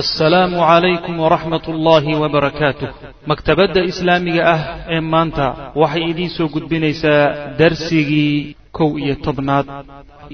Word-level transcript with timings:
assalaamu 0.00 0.56
calaykum 0.58 1.14
waraxmat 1.24 1.64
ullaahi 1.72 2.14
wabarakaatuh 2.22 2.88
maktabadda 3.30 3.80
islaamiga 3.90 4.42
ah 4.54 4.60
ee 4.94 5.00
maanta 5.12 5.46
waxay 5.82 6.04
idiin 6.10 6.30
soo 6.36 6.48
gudbinaysaa 6.54 7.22
darsigii 7.60 8.56
kow 8.78 8.90
iyo 8.98 9.14
tobnaad 9.26 9.66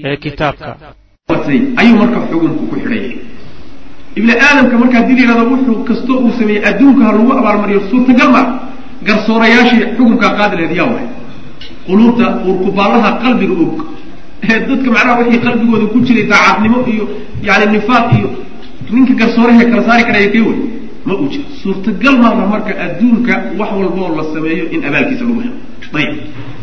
ee 0.07 0.15
kitaabka. 0.23 0.71
Ayuu 1.81 1.95
marka 2.01 2.19
xukunku 2.31 2.63
ku 2.71 2.75
xidhaya 2.83 3.11
ibni 4.17 4.33
aadamka 4.47 4.75
marka 4.81 4.95
haddii 4.99 5.15
la 5.15 5.21
yidhahdo 5.23 5.43
wuxuu 5.53 5.77
kastoo 5.89 6.17
uu 6.25 6.31
sameeyey 6.39 6.63
adduunka 6.69 7.01
ha 7.07 7.11
lagu 7.17 7.31
abaalmariyo 7.39 7.79
suurtagal 7.89 8.29
ma 8.35 8.41
garsoorayaashii 9.07 9.83
xukunkaa 9.97 10.31
qaadi 10.39 10.55
laheed 10.59 10.75
yaa 10.79 10.89
waay 10.93 11.07
quluubta 11.87 12.25
uurkubaallaha 12.47 13.09
qalbiga 13.23 13.55
og. 13.65 13.73
Ee 14.49 14.57
dadka 14.69 14.89
macnaha 14.95 15.19
wixii 15.21 15.41
qalbigooda 15.45 15.85
ku 15.93 15.97
jiray 16.07 16.25
daacadnimo 16.31 16.77
iyo 16.93 17.03
yani 17.47 17.65
nifaaq 17.77 18.07
iyo 18.19 18.29
ninka 18.95 19.13
garsoorahe 19.21 19.63
kala 19.71 19.83
saari 19.87 20.03
karaya 20.09 20.29
kee 20.33 20.43
wey 20.49 20.57
ma 21.05 21.13
uu 21.21 21.27
jiro 21.33 21.45
suurtagal 21.63 22.15
maaha 22.23 22.45
marka 22.53 22.71
adduunka 22.85 23.33
wax 23.59 23.69
walboo 23.79 24.09
la 24.17 24.23
sameeyo 24.33 24.65
in 24.75 24.81
abaalkiisa 24.89 25.23
lagu 25.27 25.41
helo. 25.45 25.55
Ayib 25.99 26.11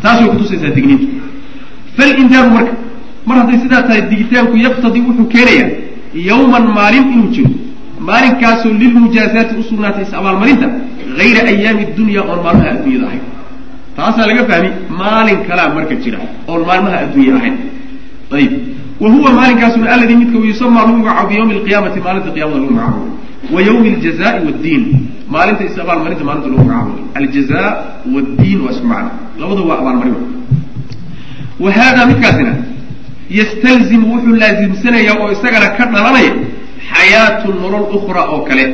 taas 0.03 0.19
way 0.21 0.29
kutusaysaa 0.35 0.73
digniintu. 0.77 1.07
Falindaaru 1.97 2.51
marka 2.57 2.73
mar 3.29 3.37
hadday 3.41 3.59
sidaa 3.65 3.83
tahay 3.89 4.03
digitaanku 4.13 4.57
yaktadii 4.67 5.03
wuxuu 5.09 5.27
keenayaa 5.35 5.71
yawman 6.29 6.65
maalin 6.77 7.05
inuu 7.15 7.31
jiro. 7.37 7.51
Maalinkaasoo 8.09 8.73
lilmujaazaati 8.83 9.55
usugnaatay 9.63 10.03
is 10.07 10.13
abaalmarinta 10.21 10.67
hayra 11.19 11.41
ayaami 11.53 11.85
dunya 11.99 12.21
oon 12.31 12.41
maalmaha 12.45 12.71
adduunyada 12.75 13.07
ahayn. 13.11 13.25
Taasaa 13.97 14.27
laga 14.31 14.43
fahmi 14.51 14.71
maalin 15.01 15.39
kalaa 15.49 15.69
marka 15.77 15.95
jira 16.05 16.19
oon 16.51 16.63
maalmaha 16.69 16.97
adduunya 17.05 17.35
ahayn. 17.39 17.55
Ayib 18.39 18.53
wa 19.01 19.09
huwa 19.11 19.33
maalinkaasuna 19.33 19.91
alladii 19.95 20.17
midka 20.23 20.39
yusamaa 20.39 20.85
lagu 20.87 20.97
magacaabo 20.99 21.29
biyawmi 21.31 21.53
alqiyaamati 21.59 22.01
maalinta 22.07 22.31
qiyamada 22.37 22.59
lagu 22.61 22.73
magacaabo 22.73 23.03
wa 23.55 23.61
yawmi 23.69 23.89
aljazaai 23.95 24.41
waddiin 24.47 24.83
maalinta 25.35 25.63
is 25.69 25.79
abaalmarinta 25.83 26.25
maalinta 26.29 26.49
lagu 26.49 26.65
magacaabo 26.65 26.93
aljaza 27.19 27.61
waddiin 28.15 28.59
waa 28.65 28.73
isku 28.75 28.87
macna 28.93 29.11
labada 29.41 29.61
waa 29.69 29.79
abaalmarin 29.83 30.15
wa 31.63 31.71
hada 31.79 32.07
midkaasina 32.11 32.53
yastalzimu 33.39 34.07
wuxuu 34.15 34.37
laasimsanayaa 34.43 35.17
oo 35.23 35.29
isagana 35.37 35.69
ka 35.79 35.85
dhalanaya 35.93 36.33
xayaatu 36.93 37.49
nolol 37.61 37.87
ukhra 37.97 38.23
oo 38.33 38.41
kale. 38.49 38.65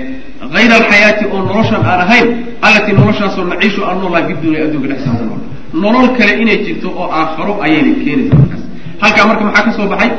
Hayra 0.54 0.74
alxayaati 0.80 1.24
oo 1.34 1.40
noloshan 1.48 1.82
aan 1.90 2.00
ahayn 2.06 2.26
allatii 2.66 2.92
noloshaasoo 2.98 3.44
naciishu 3.52 3.80
aan 3.88 3.96
noolahay 4.02 4.24
bidunya 4.28 4.58
adduunka 4.64 4.88
dhexdiisa 4.90 5.16
ku 5.18 5.24
nool. 5.28 5.40
Nolol 5.82 6.08
kale 6.18 6.32
inay 6.42 6.58
jirto 6.66 6.88
oo 7.00 7.06
aakharo 7.18 7.52
ayayna 7.64 7.92
keenaysa 8.04 8.34
markaas 8.40 8.53
halkaa 9.04 9.26
marka 9.30 9.44
maxaa 9.48 9.64
ka 9.68 9.72
soo 9.76 9.88
baxay? 9.92 10.10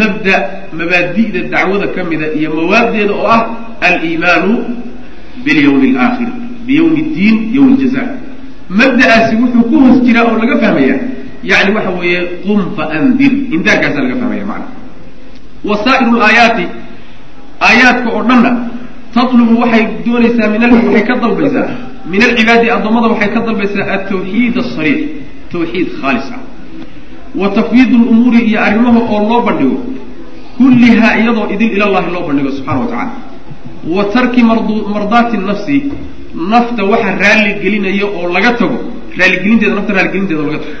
Mabda 0.00 0.34
mabaadi'da 0.78 1.40
dacwada 1.52 1.86
ka 1.94 2.00
mida 2.10 2.26
iyo 2.38 2.48
mawaaddeeda 2.58 3.12
oo 3.20 3.26
ah 3.36 3.42
aliimaanu 3.86 4.52
bilyawmi 5.44 5.88
alaakhir 5.94 6.28
biyawmi 6.66 7.00
ddiin 7.12 7.36
yawm 7.56 7.68
aljaza 7.76 8.02
mabda'aasi 8.78 9.34
wuxuu 9.42 9.64
ku 9.70 9.76
hoos 9.84 9.98
jiraa 10.06 10.24
oo 10.30 10.36
laga 10.42 10.56
fahmaya 10.62 10.96
yani 11.50 11.70
waxa 11.76 11.90
weeye 12.00 12.20
qum 12.44 12.58
faandir 12.76 13.32
indaarkaasaa 13.54 14.02
laga 14.04 14.16
fahmaya 14.22 14.44
macana 14.50 14.68
wasaa'iru 15.68 16.12
laayaati 16.22 16.64
aayaadka 17.68 18.08
oo 18.16 18.22
dhanna 18.28 18.50
tatlubu 19.14 19.54
waxay 19.62 19.84
doonaysaa 20.06 20.48
min 20.54 20.62
waxay 20.74 21.02
ka 21.08 21.14
dalbaysaa. 21.22 21.68
Min 22.10 22.20
alcibaadi 22.28 22.66
addoommada 22.76 23.06
waxay 23.12 23.30
ka 23.34 23.40
dalbaysaa 23.46 23.84
altawxiid 23.94 24.54
asariix 24.62 25.00
tawxiid 25.52 25.88
khaalis 26.00 26.28
ah 26.36 26.40
wa 27.40 27.48
tafwiid 27.56 27.90
lumuuri 27.92 28.40
iyo 28.50 28.58
arrimaha 28.66 28.98
oo 29.14 29.20
loo 29.30 29.40
bandhigo 29.46 29.78
kullihaa 30.58 31.14
iyadoo 31.20 31.46
idin 31.54 31.70
ilallahi 31.76 32.08
loo 32.14 32.22
bandhigo 32.28 32.50
subxana 32.56 32.80
wa 32.80 32.86
tacala 32.92 33.12
wa 33.96 34.04
tarki 34.14 34.40
mardaati 34.94 35.36
nafsi 35.50 35.76
nafta 36.52 36.82
waxa 36.92 37.10
raalli 37.22 37.50
gelinaya 37.62 38.06
oo 38.18 38.26
laga 38.36 38.52
tago 38.60 38.78
raalligelinteeda 39.18 39.74
nafta 39.78 39.92
raalligelinteeda 39.96 40.42
laga 40.48 40.58
tago. 40.64 40.74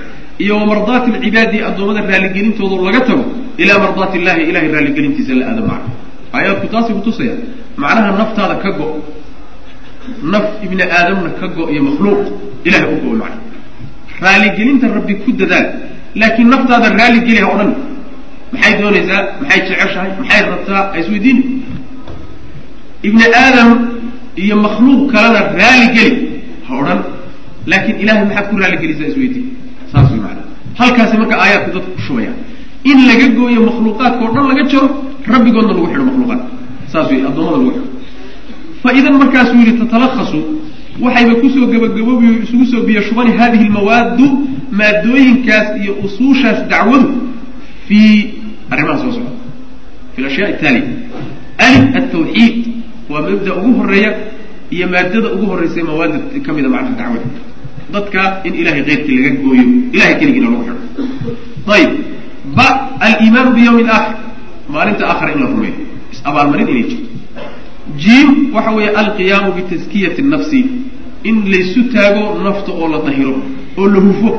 Iyo 0.44 0.54
wa 0.60 0.66
mardaati 0.72 1.08
alcibaadi 1.16 1.58
addoommada 1.68 2.00
raalligelintooda 2.10 2.76
laga 2.88 3.00
tago 3.08 3.24
ilaa 3.62 3.78
mardaati 3.84 4.14
illahi 4.20 4.42
ilahay 4.50 4.68
raalligelintiisa 4.74 5.32
la 5.40 5.44
aado 5.50 5.62
macna 5.70 5.90
aayaadku 6.36 6.66
taasay 6.72 6.94
kutusaya 6.98 7.34
macnaha 7.82 8.10
naftaada 8.20 8.54
ka 8.64 8.70
go 8.78 8.86
naf 10.32 10.44
ibni 10.64 10.82
aadamna 10.96 11.30
ka 11.40 11.46
go 11.56 11.62
iyo 11.72 11.82
makhluuq 11.88 12.20
ilahay 12.68 12.88
u 12.94 12.96
go 13.04 13.08
macna 13.22 13.40
raalligelinta 14.24 14.86
rabbi 14.96 15.14
ku 15.24 15.30
dadaal 15.40 15.66
laakiin 16.20 16.48
naftaada 16.54 16.88
raalligeli 17.00 17.40
ha 17.44 17.48
odhan 17.54 17.70
maxay 18.52 18.72
doonaysaa 18.80 19.22
maxay 19.40 19.60
jeceshahay 19.68 20.10
maxay 20.20 20.40
rabtaa 20.52 20.82
ha 20.92 20.98
isweydiini 21.02 21.42
ibni 23.08 23.24
aadam 23.42 23.70
iyo 24.44 24.56
makhluuq 24.66 25.00
kalena 25.12 25.40
raalligeli 25.60 26.16
ha 26.66 26.72
odhan 26.80 27.00
laakiin 27.70 27.96
ilahay 28.02 28.24
maxaad 28.28 28.46
ku 28.50 28.54
raalligelisaa 28.62 29.08
isweydiin. 29.12 29.46
Saas 29.92 30.08
way 30.12 30.20
maana 30.26 30.42
halkaasi 30.80 31.14
marka 31.20 31.34
aayaadku 31.44 31.70
dadku 31.76 31.90
ku 31.96 32.00
shubayaan. 32.06 32.36
In 32.90 32.98
laga 33.08 33.26
gooyo 33.38 33.60
makhluuqaadka 33.68 34.22
o 34.26 34.28
dhan 34.34 34.44
laga 34.50 34.62
jaro 34.72 34.88
rabbigoodna 35.32 35.72
lagu 35.76 35.86
xidho 35.90 36.04
makhluuqaadka 36.10 36.48
saas 36.92 37.06
wey 37.10 37.20
addoomada 37.28 37.56
lagu 37.58 37.70
xidho. 37.74 37.88
Fa 38.82 38.88
idan 38.98 39.14
markaasuu 39.22 39.58
yidhi 39.62 39.72
tatalakhasu 39.82 40.38
waxayba 41.04 41.34
ku 41.40 41.46
soo 41.54 41.66
gabagaboobi 41.72 42.26
isugu 42.44 42.64
soo 42.72 42.82
biyo 42.88 43.00
shubani 43.08 43.32
hadihi 43.40 43.64
lmawaaddu 43.70 44.26
maadooyinkaas 44.70 45.68
iyo 45.82 45.92
usuushaas 46.04 46.68
dacwadu 46.68 47.10
fii 47.88 48.34
arrimaha 48.70 48.98
soo 48.98 49.12
socda. 49.12 49.30
Fi 50.16 50.22
lashyaa 50.22 50.48
ataaliya 50.48 50.84
alif 51.58 51.96
altawxiid 51.96 52.56
waa 53.10 53.22
mabda 53.22 53.54
ugu 53.54 53.72
horreeya 53.80 54.12
iyo 54.70 54.86
maadada 54.88 55.28
ugu 55.34 55.46
horreysa 55.46 55.84
mawaadda 55.84 56.18
ka 56.46 56.52
mida 56.52 56.68
macnaha 56.68 56.96
dacwada 56.96 57.28
dadka 57.92 58.20
in 58.44 58.54
ilahay 58.54 58.82
keyrkii 58.84 59.16
laga 59.22 59.30
gooyo 59.42 59.64
ilahay 59.92 60.14
keligiina 60.20 60.48
lagu 60.50 60.64
xidho 60.64 61.72
ayib 61.74 61.90
ba 62.56 62.66
aliimaanu 63.06 63.50
biyawmi 63.56 63.82
alaakhir 63.82 64.16
maalinta 64.74 65.04
aakhira 65.10 65.32
in 65.34 65.40
la 65.42 65.46
rumeeyo. 65.52 65.74
Is 66.12 66.20
abaalmarin 66.28 66.68
inay 66.68 66.82
jirto. 66.90 67.08
Jiim 68.02 68.28
waxa 68.54 68.70
weeye 68.76 68.90
alqiyaamu 69.00 69.52
bitaskiyati 69.56 70.22
nafsi. 70.22 70.60
In 71.28 71.36
laysu 71.52 71.80
taago 71.94 72.22
nafta 72.44 72.70
oo 72.72 72.88
la 72.92 72.98
dahiro 73.06 73.34
oo 73.78 73.86
la 73.94 74.00
hufo. 74.06 74.30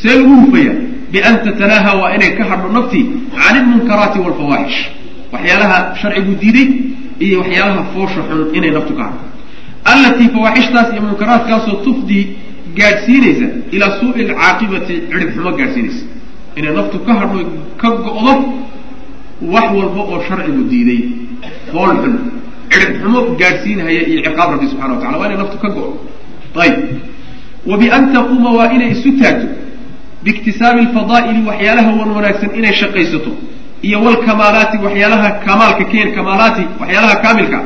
See 0.00 0.08
lagu 0.18 0.34
hufaya 0.42 0.72
bian 1.12 1.36
tatanaaha 1.44 1.90
waa 2.00 2.14
inay 2.16 2.32
ka 2.38 2.44
hadho 2.50 2.68
naftii 2.76 3.04
can 3.36 3.54
ilmunkaraati 3.60 4.18
walfawaaxish 4.24 4.80
waxyaalaha 5.32 5.78
sharcigu 6.00 6.32
diiday 6.42 6.68
iyo 7.24 7.36
waxyaalaha 7.40 7.82
foosha 7.94 8.20
xun 8.28 8.40
inay 8.58 8.70
naftu 8.76 8.92
ka 8.98 9.02
hadho. 9.08 9.20
Allatii 9.92 10.28
fawaaxishtaas 10.34 10.88
iyo 10.92 11.02
munkaraadkaasoo 11.08 11.76
tufdii 11.86 12.24
gaadhsiinaysa 12.78 13.46
ilaa 13.74 13.92
suui 14.00 14.20
alcaaqibati 14.26 14.94
cirib 15.10 15.28
xumo 15.34 15.50
gaadhsiinaysa. 15.58 16.02
Inay 16.58 16.72
naftu 16.78 16.96
ka 17.06 17.12
hadho 17.20 17.38
ka 17.80 17.88
go'do 18.04 18.34
wax 19.52 19.66
walba 19.78 20.00
oo 20.12 20.18
sharcigu 20.28 20.62
diiday. 20.70 21.00
Fool 21.72 21.90
xun 22.02 22.14
cirib 22.70 22.90
xumo 23.02 23.20
gaadhsiinhaya 23.40 24.02
iyo 24.10 24.20
ciqaab 24.26 24.50
rabbi 24.54 24.66
subxana 24.70 24.92
wa 24.94 25.00
tacala 25.00 25.16
waa 25.20 25.26
inay 25.28 25.38
naftu 25.42 25.56
ka 25.62 25.68
go'do. 25.76 25.92
Ayib 26.62 26.76
wa 27.70 27.76
bian 27.80 28.04
taquuma 28.14 28.50
waa 28.58 28.68
inay 28.76 28.90
isu 28.96 29.10
taagto 29.20 29.46
biiktisaabi 30.24 30.80
alfadaa'ili 30.86 31.40
waxyaalaha 31.50 31.90
wan 32.00 32.10
wanaagsan 32.16 32.50
inay 32.58 32.72
shaqaysato 32.82 33.30
iyo 33.88 33.98
walkamaalaati 34.06 34.76
waxyaalaha 34.86 35.28
kamaalka 35.46 35.84
keen 35.92 36.08
kamaalaati 36.16 36.62
waxyaalaha 36.80 37.16
kaamilka 37.24 37.58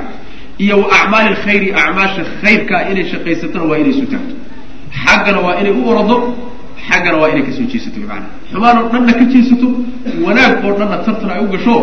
iyo 0.65 0.75
wa 0.83 0.87
acmaali 0.99 1.29
alkhayri 1.35 1.69
acmaasha 1.83 2.23
khayrkaa 2.43 2.81
inay 2.91 3.05
shaqaysatona 3.13 3.65
waa 3.71 3.79
inay 3.83 3.93
isu 3.97 4.07
taagto 4.13 4.35
xaggana 5.05 5.39
waa 5.47 5.57
inay 5.61 5.73
u 5.81 5.89
orado 5.91 6.17
xaggana 6.89 7.17
waa 7.21 7.29
inay 7.33 7.43
ka 7.49 7.53
soo 7.57 7.67
jeesato 7.73 7.99
maana 8.11 8.27
xumaan 8.53 8.77
dhanna 8.93 9.13
ka 9.19 9.25
jeesato 9.33 9.69
wanaag 10.27 10.53
oo 10.67 10.73
dhanna 10.79 10.97
tartan 11.07 11.31
ay 11.35 11.41
u 11.45 11.49
gasho 11.55 11.77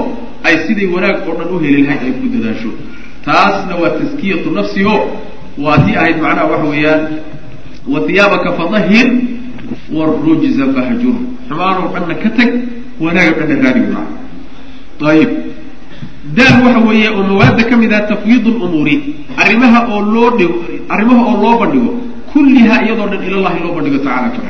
ay 0.47 0.56
siday 0.68 0.88
wanaag 0.96 1.18
oo 1.30 1.34
dhan 1.40 1.50
u 1.56 1.59
heli 1.63 1.81
lahayd 1.88 2.01
ay 2.07 2.13
ku 2.22 2.25
dadaasho 2.36 2.69
taasna 3.25 3.74
waa 3.81 3.94
taskiyatu 4.00 4.50
nafsi 4.57 4.81
o 4.86 4.95
waa 5.63 5.77
tii 5.86 5.95
ahayd 6.01 6.18
macnaha 6.25 6.45
waxa 6.54 6.68
weeyaan 6.74 7.01
wa 7.91 8.00
hiyaabaka 8.07 8.50
fadahir 8.59 9.07
warujza 9.97 10.65
fahjur 10.75 11.15
xumaan 11.47 11.75
oo 11.83 11.89
dhanna 11.94 12.15
ka 12.24 12.30
tag 12.38 12.50
wanaag 13.03 13.30
oo 13.33 13.45
dhanna 13.50 13.63
raadi 13.65 13.81
maa 13.94 14.07
ayib 15.12 15.31
daal 16.38 16.56
waxa 16.65 16.80
weeye 16.89 17.09
oo 17.18 17.24
mawaadda 17.30 17.63
ka 17.69 17.75
mid 17.81 17.94
ah 17.94 18.03
tafwiid 18.12 18.45
lumuuri 18.45 18.95
arrimaha 19.41 19.80
oo 19.94 20.01
loo 20.13 20.30
dhigo 20.38 20.56
arrimaha 20.94 21.21
oo 21.31 21.38
loo 21.44 21.56
bandhigo 21.62 21.91
kullihaa 22.33 22.80
iyadoo 22.86 23.07
dhan 23.12 23.21
ilallahi 23.27 23.59
loo 23.65 23.74
bandhigo 23.77 24.00
tacala 24.06 24.30
ka 24.36 24.41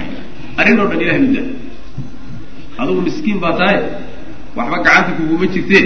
arrin 0.59 0.79
oo 0.79 0.87
dhan 0.91 1.01
ilahay 1.05 1.23
u 1.23 1.43
adugu 2.81 3.01
miskiin 3.07 3.39
baa 3.43 3.53
tahay 3.59 3.77
waxba 4.57 4.77
gacanta 4.85 5.11
kuguma 5.19 5.45
jirtee 5.53 5.83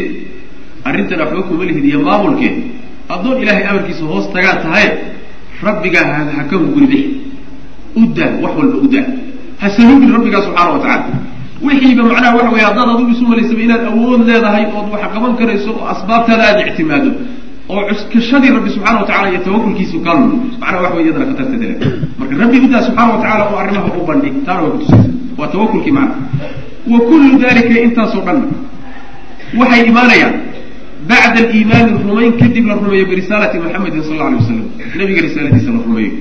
arrintan 0.88 1.20
waxba 1.24 1.42
kuma 1.50 1.64
lihid 1.70 1.86
iyo 1.90 2.00
maamulkee 2.08 2.54
addoon 3.14 3.38
ilahay 3.44 3.64
amarkiisa 3.72 4.04
hoos 4.12 4.26
tagaa 4.34 4.56
tahay 4.66 4.88
rabbigaa 5.66 6.06
ha 6.38 6.44
ka 6.50 6.56
huguri 6.62 6.88
bixi 6.92 7.10
u 7.96 8.04
daa 8.18 8.32
wax 8.44 8.54
walba 8.60 8.78
u 8.86 8.88
daa 8.94 9.06
ha 9.62 9.70
saluugin 9.76 10.12
rabbigaa 10.16 10.42
subxaana 10.48 10.72
wa 10.76 10.80
tacala 10.80 11.06
wixiiba 11.66 12.04
macnaha 12.04 12.36
waxa 12.38 12.52
weye 12.56 12.66
haddaad 12.70 12.90
adigu 12.96 13.12
isu 13.12 13.56
inaad 13.66 13.84
awood 13.92 14.22
leedahay 14.30 14.66
ood 14.78 14.88
wax 14.94 15.02
qaban 15.14 15.34
karayso 15.40 15.70
oo 15.80 15.86
asbaabtaada 15.94 16.44
aada 16.50 16.62
ictimaado 16.70 17.12
oo 17.70 17.82
cuskashadii 17.90 18.52
rabbi 18.58 18.70
subxana 18.76 18.98
wa 19.02 19.08
tacala 19.10 19.30
iyo 19.32 19.40
tawakulkiisu 19.48 19.98
kaalun 20.06 20.32
macnaha 20.62 20.82
waxa 20.84 20.96
wey 20.98 21.06
iyadana 21.06 21.26
khatarteeda 21.30 21.66
le 21.72 21.76
marka 22.20 22.36
rabbi 22.44 22.58
midaa 22.64 22.82
subxaana 22.88 23.12
wa 23.16 23.20
tacala 23.24 23.44
oo 23.52 23.58
arrimaha 23.64 23.88
u 24.02 24.06
bandhig 24.10 24.36
taana 24.46 24.62
way 24.64 24.72
kutusaysa 24.76 25.10
waa 25.40 25.48
tawakulkii 25.54 25.92
macna. 25.98 26.16
Wa 26.92 27.00
kullu 27.00 27.30
dalika 27.44 27.74
intaasoo 27.88 28.22
dhan 28.28 28.40
waxay 29.60 29.82
imaanayaan 29.92 30.36
bacda 31.10 31.40
aliimaani 31.48 31.92
rumayn 32.08 32.32
kadib 32.42 32.66
la 32.70 32.76
rumeeyo 32.82 33.06
birisaalati 33.12 33.58
maxamedin 33.64 34.04
sal 34.08 34.14
alla 34.14 34.26
alay 34.28 34.40
wasalam 34.42 34.66
nabiga 35.00 35.22
risaaladiisa 35.28 35.70
la 35.76 35.82
rumeeyo 35.88 36.12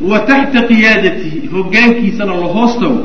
wa 0.00 0.18
taxta 0.20 0.62
qiyaadatihi 0.62 1.48
hogaankiisana 1.52 2.34
la 2.34 2.46
hoos 2.56 2.78
tago 2.80 3.00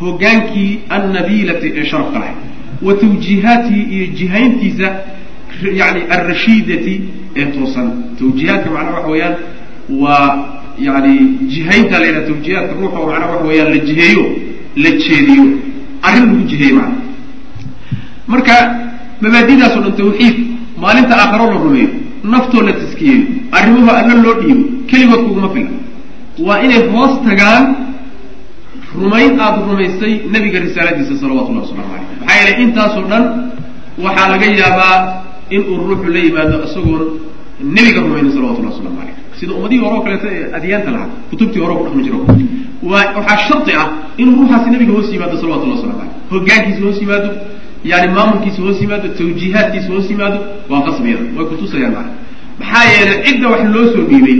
hogaankii 0.00 0.78
annabiilati 0.88 1.72
ee 1.76 1.84
sharafka 1.84 2.18
lahay 2.18 2.34
wa 2.82 2.94
tawjiihaatihi 2.94 3.82
iyo 3.96 4.06
jihayntiisa 4.06 4.88
yani 5.74 6.00
alrashiidati 6.10 7.00
ee 7.36 7.44
toosan. 7.44 7.90
Tawjiihaadka 8.18 8.70
macnaha 8.70 8.96
waxa 8.96 9.10
weeyaan 9.10 9.34
waa 10.00 10.48
yani 10.78 11.18
jihaynta 11.54 11.98
la 11.98 12.06
yidhaha 12.06 12.26
tawjiihaadka 12.26 12.74
ruuxa 12.80 12.98
macnaha 13.06 13.30
waxa 13.32 13.46
weeyaan 13.48 13.70
la 13.74 13.78
jiheeyo 13.78 14.24
la 14.76 14.90
jeediyo. 14.90 15.44
Arrin 16.02 16.26
lagu 16.26 16.44
jiheeyo 16.50 16.74
macna 16.74 16.96
marka 18.26 18.54
mabaadidaas 19.20 19.76
o 19.76 19.80
dhan 19.80 19.92
tawxiid 20.00 20.36
maalinta 20.82 21.14
aakharo 21.16 21.46
la 21.52 21.58
rumeeyo 21.64 21.88
naftoo 22.32 22.62
la 22.62 22.72
taskiyeeyo 22.72 23.24
arrimuhu 23.52 23.90
alla 23.90 24.14
loo 24.24 24.34
dhiibo 24.40 24.64
keligood 24.90 25.22
kuguma 25.26 25.48
fila 25.54 25.68
waa 26.38 26.58
inay 26.64 26.88
hoos 26.92 27.12
tagaan 27.28 27.64
rumayn 29.00 29.40
aada 29.40 29.62
rumaysay 29.70 30.12
nabiga 30.34 30.58
risaaladiisa 30.60 31.14
salawatullahi 31.22 31.64
waslamu 31.66 31.88
caleyh 31.92 32.06
maxaa 32.20 32.36
yeelay 32.38 32.62
intaasoo 32.64 33.04
dhan 33.12 33.24
waxaa 34.04 34.28
laga 34.32 34.46
yaabaa 34.62 34.96
inuu 35.50 35.76
ruuxu 35.88 36.10
la 36.14 36.18
yimaado 36.26 36.56
isagoon 36.66 37.02
nebiga 37.76 38.00
rumaynin 38.06 38.32
salawatullahi 38.36 38.74
waslamu 38.76 38.96
caleyh 39.00 39.14
sida 39.40 39.52
ummadihii 39.58 39.82
hore 39.84 40.00
kaleeto 40.04 40.26
ee 40.32 40.44
adyaanta 40.58 40.90
lahaa 40.94 41.08
kutubtii 41.30 41.60
hore 41.64 41.74
ku 41.78 41.82
dhaqmi 41.86 42.02
jiro 42.06 42.18
waa 42.90 43.04
waxaa 43.18 43.38
shardi 43.48 43.72
ah 43.82 43.88
inuu 44.16 44.34
ruuxaasi 44.40 44.70
nabiga 44.74 44.92
hoos 44.96 45.08
yimaado 45.14 45.36
salawatullahi 45.42 45.78
waslamu 45.78 45.98
caleyh 46.00 46.14
hogaankiisa 46.32 46.80
hoos 46.86 46.98
yimaado 47.04 47.30
yani 47.90 48.08
maamulkiisa 48.16 48.60
hoos 48.66 48.78
yimaado 48.84 49.08
tawjiihaadkiisa 49.18 49.88
hoos 49.94 50.10
yimaado 50.10 50.38
waa 50.70 50.82
qasbiyada 50.86 51.24
way 51.36 51.46
kutusayaan 51.52 51.94
maxaa 52.60 52.84
yeelay 52.92 53.18
cidda 53.26 53.46
wax 53.52 53.62
loo 53.74 53.86
soo 53.94 54.04
dhiibay 54.10 54.38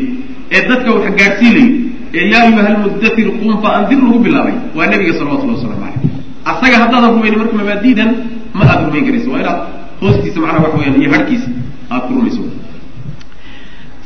ee 0.57 0.63
dadka 0.69 0.89
wax 0.97 1.05
gaadhsiinayo 1.21 1.69
yaa 2.15 2.43
ayuha 2.47 2.63
almudatir 2.71 3.27
qum 3.41 3.51
fa 3.63 3.69
andir 3.79 3.99
lagu 4.07 4.19
bilaabay 4.27 4.55
waa 4.77 4.87
nabiga 4.93 5.13
salawatullahi 5.19 5.57
waslamu 5.59 5.79
caleyh 5.83 6.01
asaga 6.53 6.77
haddaadan 6.83 7.11
rumaynin 7.17 7.39
marka 7.43 7.55
mabaadidan 7.61 8.11
ma 8.59 8.63
aada 8.71 8.83
rumayn 8.89 9.05
karaysa 9.09 9.29
waa 9.33 9.41
inaad 9.45 9.59
hoostiisa 10.03 10.39
macnaha 10.45 10.63
waxa 10.65 10.77
weyaan 10.81 10.97
iyo 11.03 11.11
harhkiisa 11.15 11.49
aad 11.95 12.03
ku 12.09 12.13
rumayso. 12.19 12.43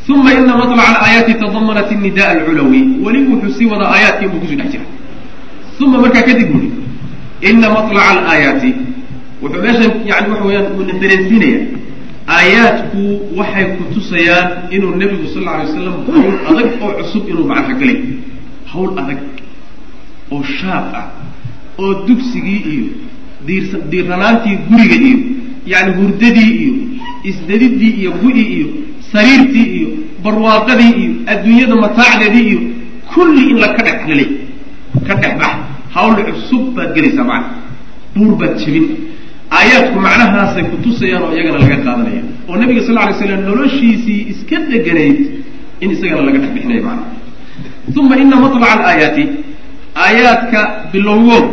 Uma 0.09 0.33
ina 0.33 0.57
maطlca 0.57 0.83
alaayaati 0.91 1.35
tadamanat 1.43 1.91
nida 2.05 2.25
alculawi 2.33 2.81
weli 3.05 3.19
wuxuu 3.31 3.53
sii 3.59 3.67
wadaa 3.73 3.91
aayaadkii 3.95 4.25
inbuu 4.27 4.41
ku 4.41 4.47
soo 4.49 4.57
dhex 4.61 4.71
jira 4.73 4.85
uma 5.85 5.99
markaa 6.05 6.23
kadib 6.29 6.49
buri 6.53 6.69
ina 7.51 7.69
maطlaca 7.75 8.09
alaayaati 8.17 8.71
wuxuu 9.43 9.61
meeshan 9.65 9.93
yani 10.11 10.27
waxa 10.33 10.45
weyaan 10.49 10.67
uuna 10.77 10.93
dareensiinaya 11.03 11.61
aayaadku 12.37 13.03
waxay 13.39 13.67
kutusayaan 13.79 14.49
inuu 14.75 14.95
nebigu 15.01 15.27
sal 15.35 15.43
lla 15.45 15.53
alay 15.57 15.67
waslam 15.73 15.97
hawl 16.07 16.35
adag 16.51 16.69
oo 16.85 16.93
cusub 17.01 17.25
inuu 17.33 17.47
macnaha 17.51 17.75
galay. 17.81 17.99
Hawl 18.73 18.91
adag 19.03 19.21
oo 20.35 20.43
shaaq 20.59 20.89
ah 21.01 21.07
oo 21.83 21.93
dugsigii 22.07 22.61
iyo 22.75 22.87
diirsa 23.47 23.77
diirranaantii 23.91 24.57
guriga 24.69 24.97
iyo 25.09 25.19
yani 25.73 25.91
hurdadii 25.99 26.53
iyo 26.63 26.75
isdadidii 27.31 27.93
iyo 28.01 28.11
gu-i 28.23 28.45
iyo 28.57 28.69
sariirtii 29.13 29.67
iyo 29.79 29.89
barwaaqadii 30.25 30.93
iyo 31.03 31.11
adduunyada 31.33 31.75
mataacdeedii 31.85 32.45
iyo 32.51 32.61
kulli 33.15 33.43
in 33.53 33.57
la 33.63 33.69
ka 33.77 33.83
dhex 33.87 33.99
lilay 34.09 34.29
ka 35.07 35.15
dhex 35.23 35.33
bax 35.41 35.53
hawl 35.97 36.13
cusub 36.29 36.63
baad 36.77 36.91
gelaysaa 36.97 37.25
macna. 37.31 37.57
Buur 38.15 38.35
baad 38.41 38.55
jebin 38.63 38.87
aayaadku 39.57 39.97
macnahaasay 40.07 40.65
kutusayaan 40.73 41.23
oo 41.27 41.33
iyagana 41.37 41.59
laga 41.65 41.77
qaadanaya 41.87 42.23
oo 42.49 42.57
nabiga 42.61 42.81
sal 42.87 42.95
lay 42.99 43.15
slam 43.21 43.41
noloshiisii 43.49 44.21
iska 44.33 44.57
deganayd 44.73 45.19
in 45.83 45.89
isagana 45.95 46.23
laga 46.29 46.39
dhex 46.43 46.51
bixinaya 46.57 46.83
macna 46.89 47.05
uma 48.01 48.15
ina 48.23 48.37
maطlaca 48.45 48.73
alaayaati 48.77 49.25
aayaadka 50.05 50.61
bilowgood 50.93 51.47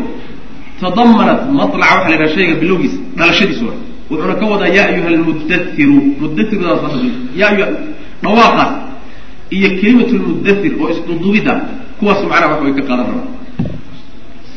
tadamanat 0.82 1.42
maطlaca 1.60 1.94
waxa 1.96 2.10
la 2.12 2.16
yhaha 2.16 2.28
shayga 2.36 2.56
bilowgiisa 2.62 2.98
dhalashadiisu 3.18 3.66
wuxuuna 4.12 4.36
ka 4.40 4.46
wadaa 4.52 4.68
ya 4.78 4.84
ayuha 4.92 5.08
almudairu 5.16 5.96
mudairdaas 6.22 6.82
ya 7.40 7.46
ayuha 7.52 7.68
dhawaaqaas 8.24 8.72
iyo 9.56 9.70
kelimatu 9.80 10.14
lmudair 10.20 10.74
oo 10.82 10.88
isdudubida 10.94 11.54
kuwaas 12.00 12.20
macnaha 12.32 12.52
wax 12.52 12.62
way 12.66 12.74
ka 12.78 12.82
qaadan 12.90 13.08
rabaa 13.12 13.28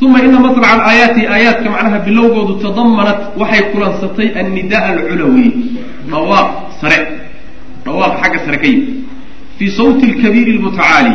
uma 0.01 0.19
ina 0.23 0.39
maطlaca 0.41 0.73
alaayaati 0.79 1.27
aayaadka 1.27 1.71
macnaha 1.71 1.99
bilowgoodu 2.07 2.55
tadamanat 2.63 3.21
waxay 3.41 3.63
kulansatay 3.73 4.29
annida 4.41 4.79
alculawi. 4.91 5.47
Dhawaaq 6.11 6.49
sare. 6.81 6.99
Dhawaaq 7.85 8.13
xagga 8.23 8.39
sare 8.47 8.59
ka 8.63 8.67
yimid. 8.67 8.89
Fii 9.59 9.71
sawti 9.79 10.07
lkabiiri 10.13 10.53
lmutacaali 10.59 11.15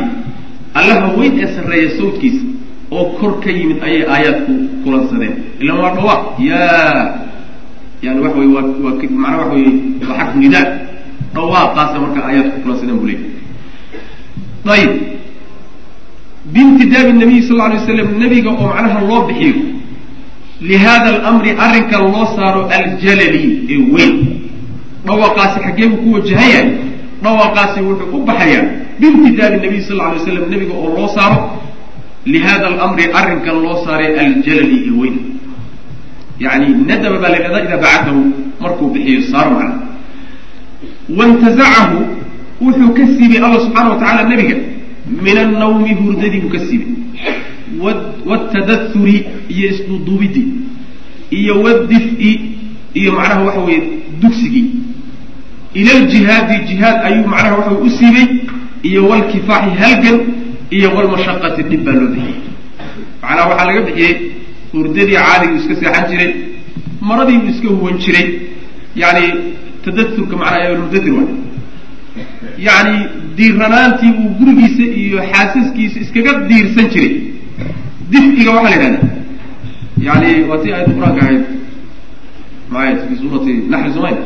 allaha 0.79 1.07
weyn 1.17 1.33
ee 1.39 1.47
sarreeya 1.55 1.89
sawtkiisa 1.97 2.43
oo 2.91 3.05
kor 3.19 3.39
ka 3.43 3.49
yimid 3.49 3.79
ayay 3.87 4.03
aayaadku 4.13 4.53
kulansadeen. 4.83 5.33
Ilan 5.63 5.77
waa 5.83 5.93
dhawaaq 5.97 6.23
ya 6.49 6.61
yani 8.03 8.19
waxa 8.19 8.37
wey 8.39 8.49
waa 8.55 8.67
waa 8.83 8.95
macnaa 8.99 9.37
waxa 9.47 9.55
wey 9.55 9.67
waa 10.07 10.15
xarfu 10.17 10.37
nidaa. 10.43 10.67
Dhawaaqaasa 11.33 11.95
marka 12.03 12.19
aayaadku 12.27 12.57
kulansadeen 12.63 12.97
buu 12.99 13.07
leeyay 13.07 13.31
ayib 14.75 14.91
biimtidaabi 16.51 17.13
nabiyi 17.13 17.41
sal 17.47 17.55
lla 17.57 17.65
alay 17.65 17.77
waslam 17.79 18.07
nebiga 18.19 18.49
oo 18.51 18.67
macnaha 18.67 18.99
loo 19.09 19.21
bixiyo. 19.27 19.55
Lihada 20.61 21.09
alamri 21.15 21.51
arrinka 21.65 21.97
loo 21.99 22.25
saaro 22.35 22.61
aljalali 22.77 23.43
ee 23.73 23.79
weyn. 23.93 24.13
Dhawaqaasi 25.05 25.59
xaggee 25.65 25.87
buu 25.91 25.97
ku 26.03 26.09
wajahan 26.15 26.49
yahay 26.49 26.67
dhawaqaasi 27.23 27.79
wuxuu 27.87 28.15
u 28.17 28.25
baxayaa 28.27 28.65
biimtidaabi 28.99 29.57
nabiy 29.63 29.81
sal 29.87 29.95
lla 29.97 30.03
alay 30.07 30.19
waslam 30.19 30.49
nebiga 30.53 30.73
oo 30.73 30.89
loo 30.97 31.07
saaro. 31.15 31.39
Lihada 32.25 32.67
alamri 32.67 33.05
arrinkan 33.19 33.55
loo 33.63 33.75
saaray 33.85 34.09
aljalali 34.23 34.77
ee 34.87 34.93
weyn. 34.99 35.15
Yani 36.39 36.67
nadaba 36.89 37.17
baa 37.23 37.29
la 37.33 37.37
yidhahdaa 37.37 37.63
idaa 37.67 37.77
bacatahu 37.85 38.21
markuu 38.61 38.87
bixiyo 38.93 39.21
saaro 39.31 39.51
macna. 39.57 39.75
Waintazacahu 41.17 41.97
wuxuu 42.61 42.89
ka 42.97 43.03
siibay 43.15 43.39
allah 43.45 43.59
subxaana 43.65 43.89
wa 43.89 43.99
tacala 44.01 44.23
nebiga 44.29 44.55
min 45.05 45.37
annawmi 45.37 45.93
hurdadii 45.93 46.41
buu 46.41 46.49
ka 46.49 46.59
siibay. 46.59 46.95
Wtadathuri 48.25 49.25
iyo 49.49 49.69
isduduubidii 49.69 50.47
iyo 51.31 51.53
wdif'i 51.63 52.41
iyo 52.93 53.11
macnaha 53.11 53.43
waxa 53.43 53.59
weeye 53.61 53.83
dugsigii. 54.21 54.71
Ila 55.73 55.93
ljihaadi 55.99 56.55
jihaad 56.67 57.05
ayuu 57.05 57.27
macnaha 57.27 57.55
waxa 57.55 57.71
u 57.71 57.89
siibay 57.89 58.27
iyo 58.83 59.07
walkifaaxi 59.07 59.69
halgan 59.81 60.19
iyo 60.69 60.89
walmashaqati 60.95 61.63
dhib 61.63 61.83
baa 61.85 61.91
loo 61.91 62.07
bixiyey. 62.07 62.35
Macnaha 63.21 63.49
waxaa 63.49 63.65
laga 63.65 63.81
bixiyey 63.81 64.15
hurdadii 64.73 65.15
caadigu 65.15 65.55
iska 65.59 65.75
seexan 65.75 66.05
jiray 66.11 66.33
maradii 67.01 67.37
uu 67.37 67.49
iska 67.49 67.67
huwan 67.67 67.97
jiray. 67.97 68.27
Yani 68.95 69.25
tadaurka 69.85 70.35
macnaha 70.37 70.75
mudadir 70.81 71.13
wa 71.13 71.23
yani 72.67 72.95
diiranaantii 73.37 74.11
uu 74.21 74.29
gurigiisa 74.39 74.83
iyo 75.01 75.17
xaasaskiisa 75.31 75.97
iskaga 76.03 76.31
diirsan 76.49 76.87
jiray. 76.93 77.11
Dif'iga 78.11 78.51
waxaa 78.57 78.69
la 78.69 78.75
yidhahda 78.75 78.99
yani 80.07 80.29
waa 80.49 80.57
tii 80.63 80.71
aayadda 80.73 80.93
qur'aanka 80.97 81.21
ahayd. 81.25 81.43
Maayad 82.73 82.99
fi 83.07 83.13
suurati 83.21 83.53
naxli 83.71 83.91
somalia 83.93 84.23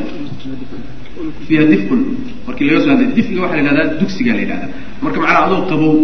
fiiha 1.48 1.64
difun 1.72 2.00
markii 2.46 2.64
laga 2.68 2.80
soo 2.84 2.90
hadlay 2.92 3.08
dif'iga 3.18 3.40
waxaa 3.44 3.56
la 3.56 3.62
yidhahdaa 3.62 3.98
dugsigaa 4.00 4.34
la 4.38 4.42
yidhahdaa. 4.44 4.70
Marka 5.02 5.18
macnaha 5.20 5.44
adoo 5.46 5.60
qabow 5.70 5.94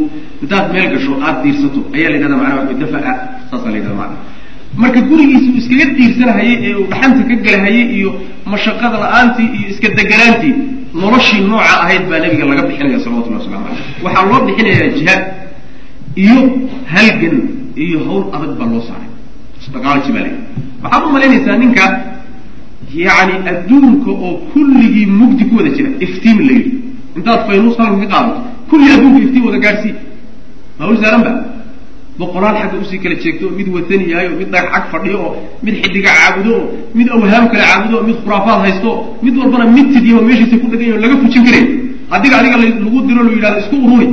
intaad 0.43 0.67
meel 0.75 0.89
gasho 0.95 1.13
aada 1.27 1.39
diirsato 1.45 1.81
ayaa 1.97 2.09
la 2.13 2.17
yidhahda 2.17 2.37
macnaha 2.41 2.57
waa 2.61 2.79
dafaca 2.83 3.13
saasaa 3.51 3.71
la 3.75 3.77
yidhahda 3.79 3.97
macna 4.03 4.17
marka 4.83 5.01
gurigiisa 5.11 5.47
uu 5.51 5.59
iskaga 5.63 5.85
diirsanahayey 5.99 6.55
ee 6.67 6.75
uu 6.81 6.87
dhaxanta 6.93 7.23
ka 7.31 7.35
gelahayey 7.47 7.85
iyo 7.99 8.11
mashaqada 8.53 8.97
la'aantii 9.05 9.49
iyo 9.59 9.67
iska 9.73 9.89
deganaantii 9.99 10.55
noloshii 11.03 11.41
nooca 11.51 11.73
ahayd 11.85 12.03
baa 12.11 12.19
nabiga 12.25 12.45
laga 12.51 12.63
bixinaya 12.69 12.99
salawatullahi 13.05 13.43
waslamu 13.43 13.65
caleyh 13.67 14.05
waxaa 14.05 14.25
loo 14.31 14.41
bixinayaa 14.47 14.89
jihaad 14.99 15.23
iyo 16.25 16.39
halgan 16.95 17.37
iyo 17.85 17.99
hawl 18.09 18.23
adag 18.37 18.53
baa 18.61 18.69
loo 18.73 18.83
saaray. 18.89 19.09
Dhaqaalaji 19.75 20.11
baa 20.15 20.23
leeyahy 20.27 20.41
waxaad 20.83 21.03
u 21.07 21.13
malaynaysaa 21.15 21.57
ninka 21.63 21.85
yani 23.07 23.35
adduunka 23.51 24.11
oo 24.27 24.33
kulligii 24.53 25.07
mugdi 25.19 25.45
ku 25.49 25.57
wada 25.59 25.71
jira 25.77 25.91
iftiim 26.07 26.39
la 26.47 26.53
yidhi. 26.59 26.73
Intaad 27.17 27.41
faynuus 27.49 27.77
halkan 27.79 28.01
ka 28.03 28.07
qaadato 28.15 28.41
kulli 28.71 28.89
adduunka 28.95 29.19
iftiim 29.27 29.45
wada 29.49 29.59
gaadhsii 29.65 29.95
mawl 30.79 30.97
saaran 31.03 31.23
ba 31.27 31.33
boqolaal 32.19 32.57
xagga 32.63 32.77
u 32.83 32.85
sii 32.91 32.99
kala 33.03 33.15
jeegto 33.23 33.45
oo 33.49 33.55
mid 33.59 33.69
watani 33.77 34.05
yahay 34.13 34.27
oo 34.33 34.37
mid 34.41 34.49
dhagax 34.55 34.73
xag 34.75 34.85
fadhiyo 34.93 35.19
oo 35.27 35.33
mid 35.65 35.75
xidiga 35.83 36.11
caabudo 36.19 36.53
oo 36.61 36.67
mid 36.99 37.09
awhaam 37.17 37.45
kale 37.53 37.63
caabudo 37.71 37.95
oo 37.99 38.05
mid 38.09 38.17
khuraafaad 38.25 38.61
haysto 38.67 38.89
oo 38.93 39.01
mid 39.25 39.35
walbana 39.41 39.65
mitid 39.77 40.05
yaho 40.11 40.23
meeshiisa 40.29 40.57
ku 40.63 40.67
dhagan 40.73 40.89
yaho 40.91 41.01
laga 41.05 41.17
fujin 41.23 41.43
karay 41.47 41.65
adiga 42.15 42.35
adiga 42.41 42.57
lagu 42.63 42.99
diro 43.09 43.23
lu 43.27 43.31
yidhahdo 43.37 43.59
isku 43.63 43.77
ururi. 43.87 44.09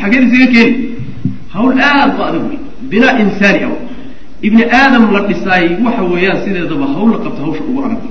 Xageen 0.00 0.22
isaga 0.28 0.46
keeni. 0.54 0.72
Hawl 1.54 1.72
aad 1.88 2.10
u 2.18 2.22
adag 2.28 2.42
wey 2.50 2.58
binaa 2.90 3.14
insaani 3.22 3.60
ah 3.68 3.74
ibni 4.46 4.62
aadam 4.80 5.04
la 5.14 5.20
dhisaayey 5.28 5.70
waxa 5.84 6.02
weeyaan 6.12 6.38
sideedaba 6.44 6.86
hawl 6.94 7.08
la 7.14 7.18
qabta 7.24 7.40
hawsha 7.46 7.62
ugu 7.70 7.80
adag. 7.86 8.02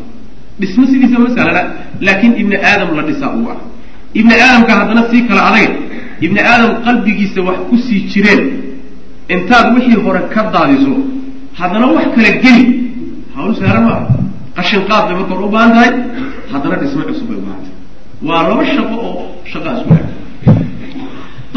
Dhismo 0.59 0.83
sidiisa 0.91 1.19
masalana 1.25 1.61
laakiin 2.05 2.33
ibni 2.41 2.55
aadam 2.69 2.89
la 2.97 3.03
dhisaa 3.09 3.29
ugu 3.37 3.49
adag. 3.53 3.65
Ibni 4.19 4.33
aadamka 4.45 4.71
haddana 4.79 5.03
sii 5.11 5.21
kala 5.27 5.41
adage. 5.49 5.73
Ibni 6.25 6.39
aadam 6.51 6.71
qalbigiisa 6.85 7.39
wax 7.47 7.57
ku 7.69 7.75
sii 7.85 7.99
jireen 8.11 8.41
intaad 9.35 9.65
wixii 9.75 9.99
hore 10.05 10.21
ka 10.33 10.41
daadiso 10.53 10.93
haddana 11.59 11.87
wax 11.95 12.07
kala 12.15 12.31
geli. 12.43 12.65
Hawl 13.35 13.53
sahlan 13.59 13.83
maaha 13.87 14.07
qashin 14.57 14.81
qaad 14.89 15.03
bay 15.07 15.15
marka 15.19 15.33
hore 15.35 15.45
u 15.47 15.51
baahan 15.55 15.71
tahay 15.75 15.91
haddana 16.51 16.75
dhismo 16.81 17.01
cusub 17.09 17.27
bay 17.29 17.37
u 17.37 17.43
baahan 17.45 17.61
tahay. 17.65 17.75
Waa 18.27 18.41
laba 18.49 18.63
shaqo 18.75 18.95
oo 19.07 19.21
shaqaa 19.51 19.73
isku 19.77 19.91
eg. 19.99 20.05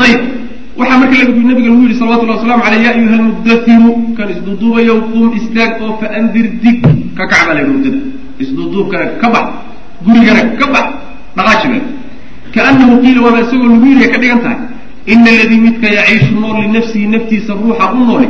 Ayib 0.05 0.21
waxaa 0.79 0.99
marka 1.03 1.15
nabiga 1.51 1.69
lagu 1.71 1.83
yidhi 1.85 1.97
salawatullahi 2.01 2.39
waslamu 2.41 2.63
aleyh 2.69 2.83
ya 2.87 2.91
ayuha 2.97 3.17
lmudatiru 3.21 3.91
kan 4.17 4.29
isduuduubayow 4.35 4.99
qum 5.13 5.27
istaag 5.39 5.73
oo 5.85 5.93
faandir 6.01 6.47
dig 6.63 6.79
ka 7.19 7.25
kacba 7.33 7.53
la 7.57 7.63
hurdada 7.69 7.99
isduuduubkana 8.43 9.07
ka 9.21 9.29
bax 9.35 9.47
gurigana 10.05 10.43
ka 10.61 10.67
bax 10.75 10.87
dhaqaajibale 11.37 11.81
kaanahu 12.55 12.93
qiila 13.03 13.21
waaba 13.25 13.39
isagoo 13.45 13.69
lagu 13.73 13.87
yidhi 13.91 14.03
ay 14.07 14.11
ka 14.15 14.19
dhigan 14.23 14.41
tahay 14.45 14.59
ina 15.07 15.31
aladii 15.31 15.61
midka 15.67 15.89
yaciishu 15.89 16.35
nool 16.41 16.57
linafsihi 16.63 17.07
naftiisa 17.07 17.53
ruuxa 17.55 17.93
u 17.93 18.05
nooli 18.05 18.29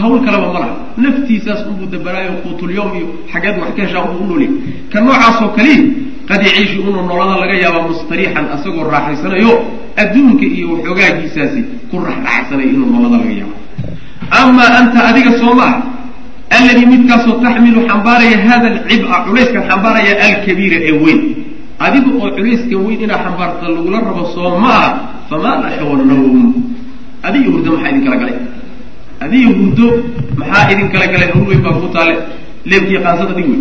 hawl 0.00 0.18
kaleba 0.24 0.46
ma 0.52 0.58
laha 0.60 0.74
naftiisaas 0.96 1.60
unbuu 1.70 1.86
dabaraayo 1.94 2.32
quutulyawm 2.42 2.90
iyo 2.96 3.06
xageed 3.32 3.56
wax 3.60 3.70
ka 3.76 3.82
heshaa 3.82 4.02
unbuu 4.08 4.24
u 4.24 4.28
nooliyay 4.28 4.52
ka 4.92 5.00
noocaasoo 5.00 5.48
kaliya 5.56 5.82
qad 6.28 6.40
yaciishu 6.46 6.80
inuu 6.80 7.02
noloda 7.08 7.36
laga 7.42 7.54
yaaba 7.64 7.80
mustariixan 7.88 8.46
asagoo 8.54 8.84
raaxaysanayo 8.92 9.52
adduunka 10.02 10.44
iyo 10.56 10.66
waxoogaagiisaasi 10.72 11.60
ku 11.90 11.96
raxraxsanayo 12.08 12.68
inuu 12.74 12.88
noloda 12.94 13.16
laga 13.22 13.32
yaabo 13.40 13.56
amaa 14.40 14.70
anta 14.80 14.98
adiga 15.10 15.32
soo 15.40 15.54
ma 15.60 15.64
ah 15.72 15.76
alladii 16.58 16.86
midkaasoo 16.94 17.34
taxmilu 17.44 17.80
xambaaraya 17.88 18.38
hada 18.48 18.66
alcib'a 18.74 19.16
culayskan 19.26 19.62
xambaaraya 19.70 20.12
alkabiira 20.26 20.76
ee 20.88 20.92
weyn 21.04 21.20
adiga 21.84 22.10
oo 22.18 22.28
culayskan 22.36 22.78
weyn 22.86 23.00
inaa 23.04 23.20
xambaarta 23.24 23.64
lagula 23.74 23.98
rabo 24.08 24.24
soo 24.34 24.58
ma 24.62 24.70
ah 24.84 24.90
famaa 25.30 25.56
laxwanahum 25.64 26.36
adiga 27.26 27.48
hurdo 27.52 27.70
maxaa 27.74 27.90
idin 27.92 28.04
kala 28.06 28.16
galay? 28.22 28.36
Adiga 29.24 29.48
hurdo 29.58 29.86
maxaa 30.40 30.70
idin 30.72 30.88
kala 30.92 31.06
galay? 31.12 31.28
Hawl 31.34 31.46
weyn 31.50 31.60
baa 31.64 31.74
ku 31.82 31.88
taale. 31.94 32.14
Leebkiiyo 32.70 33.00
qaansad 33.04 33.28
adig 33.34 33.46
wey 33.52 33.60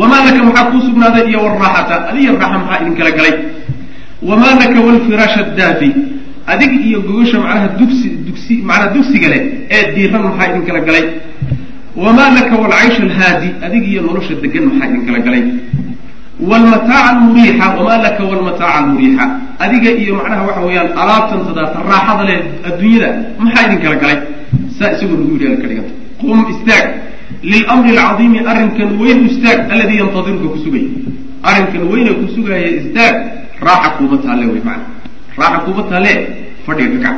wamaa 0.00 0.20
laka 0.26 0.40
maxaa 0.48 0.64
kuu 0.70 0.80
sugnaaday 0.88 1.24
iyo 1.30 1.38
waraaxata 1.46 1.94
adiga 2.10 2.30
raaxa 2.32 2.58
maxaa 2.62 2.78
idin 2.82 2.94
kala 2.98 3.10
galay? 3.18 3.34
Wamaa 4.28 4.54
laka 4.60 4.78
walfiraasha 4.86 5.42
daafi 5.58 5.88
adig 6.52 6.72
iyo 6.88 6.98
gogasha 7.08 7.38
macnaha 7.42 7.68
dugsi 7.80 8.08
dugsi 8.26 8.54
macnaha 8.68 8.92
dugsiga 8.94 9.28
leh 9.32 9.42
ee 9.76 9.82
diiran 9.94 10.22
maxaa 10.28 10.46
idin 10.52 10.64
kala 10.68 10.80
galay? 10.88 11.04
Wamaa 12.02 12.30
laka 12.36 12.54
walcaysha 12.62 13.02
alhaadi 13.08 13.48
adig 13.66 13.84
iyo 13.92 14.00
nolosha 14.06 14.34
degan 14.42 14.64
maxaa 14.68 14.86
idin 14.90 15.02
kala 15.08 15.18
galay 15.26 15.42
wlmataaca 16.40 17.10
almuriixa 17.10 17.66
wamaa 17.78 17.98
laka 18.06 18.24
walmataaca 18.24 18.74
almuriixa 18.78 19.24
adiga 19.58 19.90
iyo 19.90 20.14
macnaha 20.14 20.42
waxa 20.48 20.60
weeyaan 20.60 20.90
alaabtan 21.02 21.40
tadaata 21.48 21.78
raaxada 21.90 22.24
leh 22.30 22.40
adduunyada 22.68 23.08
maxaa 23.38 23.66
idin 23.66 23.78
galay 23.84 24.18
saa 24.78 24.90
isagoo 24.94 25.16
lagu 25.20 25.32
yidhi 25.32 25.56
ka 25.62 25.66
dhiganta 25.68 25.92
qum 26.20 26.38
istaag 26.52 26.86
lilamri 27.42 27.90
alcadiimi 27.96 28.38
arrinkan 28.50 28.90
weyn 29.00 29.18
istaag 29.30 29.58
alladii 29.72 29.98
yantadiruka 30.02 30.48
ku 30.54 30.58
sugaya 30.64 30.88
arrinkan 31.48 31.82
weyne 31.92 32.10
ku 32.20 32.26
sugaaya 32.34 32.68
istaag 32.80 33.14
raaxa 33.66 33.88
kuuma 33.96 34.16
taalle 34.24 34.44
wey 34.52 34.62
maana 34.68 34.84
raaxa 35.40 35.58
kuuma 35.64 35.82
taalle 35.90 36.12
fadhiga 36.66 36.98
ka 37.04 37.10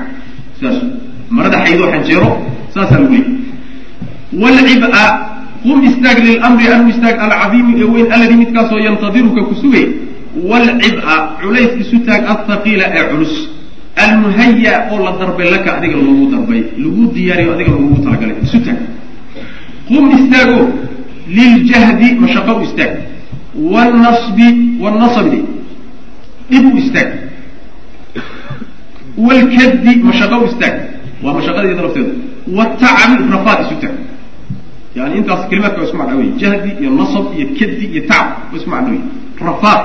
kac 0.62 0.76
marada 1.30 1.58
xaydoo 1.64 1.90
xanjeero 1.94 2.30
saasaa 2.74 2.98
lagu 3.02 3.14
leeyay 3.14 3.38
wlcib'a 4.32 5.04
qum 5.62 5.78
istaag 5.90 6.18
lilamri 6.26 6.66
anu 6.74 6.88
istaag 6.94 7.16
alcadiimi 7.24 7.72
ee 7.82 7.88
weyn 7.94 8.12
alladii 8.14 8.38
midkaasoo 8.42 8.78
yantadiruka 8.86 9.42
ku 9.48 9.54
sugay 9.62 9.86
wlcib'a 10.50 11.16
culays 11.40 11.72
isu 11.82 11.96
taag 12.06 12.22
althaqiila 12.32 12.84
ee 12.98 13.04
culus. 13.10 13.34
Almuhaya 14.04 14.74
oo 14.92 14.98
la 15.04 15.12
darbay 15.20 15.50
laka 15.50 15.70
adiga 15.78 15.96
loogu 15.96 16.24
darbay 16.34 16.60
lagu 16.82 17.02
diyaariyo 17.14 17.50
adiga 17.54 17.70
lagugu 17.76 17.96
talagalay 18.04 18.36
isu 18.46 18.58
taag. 18.66 18.78
Qum 19.88 20.04
istaago 20.18 20.58
liljahdi 21.36 22.08
mashaqo 22.22 22.52
u 22.58 22.62
istaag. 22.68 22.92
Wlnasbi 23.72 24.48
wlnasbi 24.82 25.38
dhib 26.50 26.64
u 26.74 26.78
istaag. 26.82 27.08
Wlkadi 29.26 29.92
mashaqo 30.08 30.36
u 30.42 30.46
istaag. 30.50 30.74
Waa 31.22 31.34
mashaqada 31.38 31.82
lafteeda 31.82 32.12
wtacabi 32.56 33.14
rafaad 33.34 33.58
isu 33.66 33.76
taag 33.82 34.07
yani 34.96 35.12
intaas 35.20 35.48
kelimaadka 35.48 35.78
waa 35.80 35.86
isku 35.86 35.96
macna 35.96 36.14
wey 36.20 36.28
jahdi 36.40 36.70
iyo 36.80 36.90
nasab 37.00 37.24
iyo 37.38 37.46
kadi 37.58 37.84
iyo 37.94 38.02
tacab 38.10 38.54
isku 38.56 38.68
macna 38.70 38.88
wey 38.92 39.00
rafaad 39.46 39.82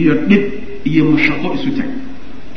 iyo 0.00 0.12
dhib 0.28 0.42
iyo 0.90 1.02
mashaqo 1.12 1.48
isu 1.58 1.70
taag 1.78 1.90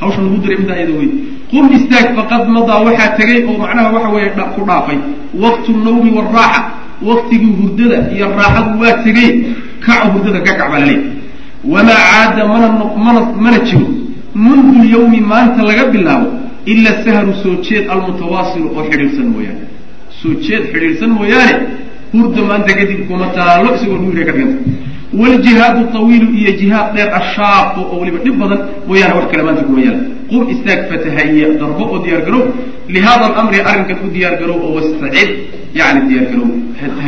hawsha 0.02 0.20
lagu 0.22 0.38
diray 0.44 0.58
middaa 0.62 0.78
iyada 0.82 0.94
wey 1.00 1.10
qum 1.52 1.66
istaag 1.78 2.08
faqad 2.18 2.44
madaa 2.56 2.80
waxaa 2.88 3.16
tegay 3.18 3.40
oo 3.50 3.58
macnaha 3.64 3.90
waxa 3.96 4.10
weeye 4.16 4.30
ku 4.56 4.62
dhaafay 4.70 4.98
waqtu 5.44 5.72
nawmi 5.86 6.10
waalraaxa 6.18 6.62
waqtigii 7.10 7.54
hurdada 7.60 7.98
iyo 8.16 8.26
raaxadu 8.40 8.72
waa 8.82 8.96
tegay 9.06 9.30
kaco 9.86 10.08
hurdada 10.14 10.40
ka 10.46 10.52
kac 10.60 10.70
baa 10.72 10.80
laleeyahy 10.80 11.10
wamaa 11.74 12.02
caada 12.12 12.44
mana 12.54 12.68
mana 13.06 13.22
mana 13.44 13.58
jiro 13.68 13.88
mundu 14.36 14.84
lyawmi 14.86 15.20
maanta 15.32 15.62
laga 15.70 15.86
bilaabo 15.94 16.28
ila 16.66 16.92
sahru 17.04 17.34
soo 17.44 17.56
jeed 17.66 17.86
almutawaasilu 17.94 18.68
oo 18.78 18.84
xidhiidhsan 18.90 19.28
mooyaane 19.34 19.61
soo 20.22 20.34
jeed 20.46 20.64
xidhiidhsan 20.74 21.12
mooyaane 21.20 21.56
hurda 22.14 22.42
maanta 22.50 22.72
kadib 22.80 23.00
kuma 23.10 23.28
taallo 23.38 23.70
isagoo 23.78 23.98
lagu 24.00 24.10
yidha 24.12 24.26
ka 24.30 24.34
dhiganta 24.38 24.60
wljihaadu 25.22 25.82
tawiilu 25.96 26.28
iyo 26.40 26.52
jihaad 26.60 26.88
dheer 26.96 27.10
ashaaqo 27.20 27.80
oo 27.92 27.98
weliba 28.02 28.20
dhib 28.26 28.36
badan 28.42 28.60
mooyaane 28.90 29.14
wax 29.20 29.26
kale 29.32 29.44
maanta 29.48 29.64
kuma 29.68 29.80
yaalla 29.88 30.04
qum 30.30 30.42
istaag 30.54 30.80
fatahaya 30.92 31.48
darbo 31.62 31.84
oo 31.94 32.00
diyaar 32.06 32.22
garow 32.28 32.44
lihada 32.96 33.26
alamri 33.32 33.60
arrinkan 33.70 33.98
u 34.06 34.08
diyaar 34.16 34.36
garow 34.42 34.58
oo 34.66 34.72
wastacid 34.78 35.30
yani 35.80 36.00
diyaar 36.10 36.26
garow 36.32 36.48